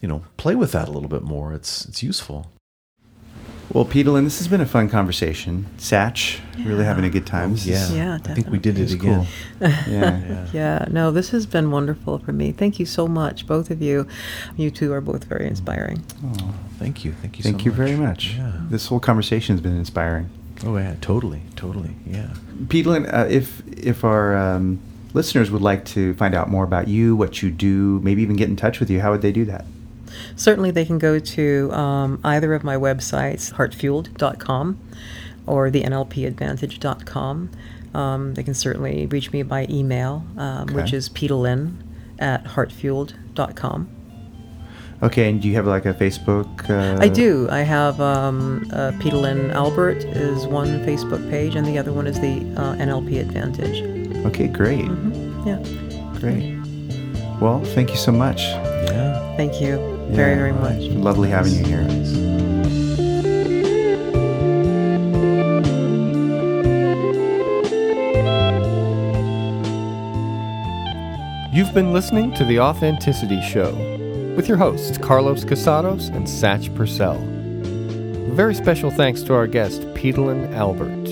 [0.00, 1.52] you know, play with that a little bit more.
[1.52, 2.50] It's it's useful.
[3.72, 5.66] Well, Petalyn, this has been a fun conversation.
[5.76, 7.52] Satch, really having a good time.
[7.52, 9.26] This is- Yeah, I think we did it it's again.
[9.60, 9.68] cool.
[9.86, 10.18] Yeah.
[10.26, 10.46] Yeah.
[10.54, 12.52] Yeah, no, this has been wonderful for me.
[12.52, 14.06] Thank you so much, both of you.
[14.56, 16.02] You two are both very inspiring.
[16.24, 17.12] Oh, Thank you.
[17.20, 17.76] Thank you thank so you much.
[17.76, 18.34] very much.
[18.36, 18.52] Yeah.
[18.70, 20.30] This whole conversation has been inspiring.
[20.64, 21.90] Oh yeah, totally, totally.
[22.06, 22.30] Yeah.
[22.66, 24.80] Petalyn, uh, if if our um,
[25.12, 28.48] listeners would like to find out more about you, what you do, maybe even get
[28.48, 29.64] in touch with you, how would they do that?
[30.36, 34.78] Certainly, they can go to um, either of my websites, heartfueled.com
[35.46, 37.50] or the NLPadvantage.com.
[37.94, 41.76] Um, they can certainly reach me by email, um, which is petalyn
[42.18, 43.88] at heartfueled.com.
[45.00, 46.68] Okay, and do you have like a Facebook?
[46.68, 47.48] Uh, I do.
[47.50, 52.20] I have um, uh, Petalyn Albert is one Facebook page, and the other one is
[52.20, 53.82] the uh, NLP Advantage.
[54.26, 54.86] Okay, great,
[55.46, 55.62] Yeah.
[56.18, 56.58] great.
[57.40, 58.40] Well, thank you so much.
[58.40, 59.36] Yeah.
[59.36, 60.16] Thank you very, Yeah.
[60.16, 60.80] very much.
[60.94, 61.86] Lovely having you here.
[71.50, 73.74] You've been listening to The Authenticity Show
[74.36, 77.18] with your hosts, Carlos Casados and Satch Purcell.
[78.34, 81.08] Very special thanks to our guest, Petalyn Albert.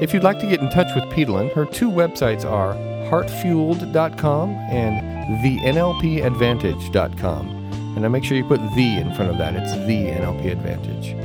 [0.00, 2.74] If you'd like to get in touch with Petalyn, her two websites are
[3.10, 5.02] heartfueled.com and
[5.42, 7.55] thenlpadvantage.com.
[7.96, 9.56] And now make sure you put the in front of that.
[9.56, 11.16] It's the NLP Advantage.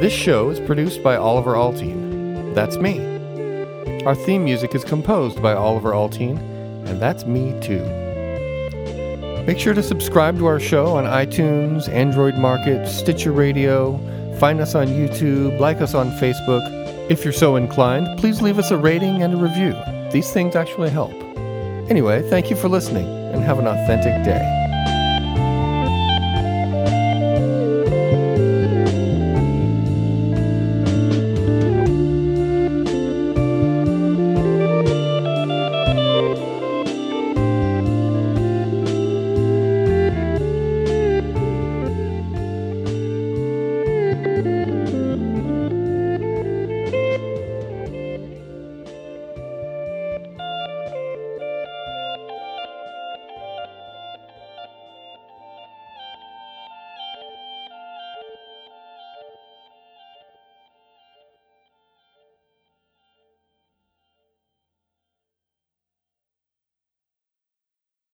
[0.00, 2.54] This show is produced by Oliver Altine.
[2.54, 3.00] That's me.
[4.06, 6.38] Our theme music is composed by Oliver Altine,
[6.86, 7.84] and that's me too.
[9.46, 13.98] Make sure to subscribe to our show on iTunes, Android Market, Stitcher Radio,
[14.38, 16.62] find us on YouTube, like us on Facebook.
[17.10, 19.74] If you're so inclined, please leave us a rating and a review.
[20.12, 21.12] These things actually help.
[21.90, 24.59] Anyway, thank you for listening, and have an authentic day.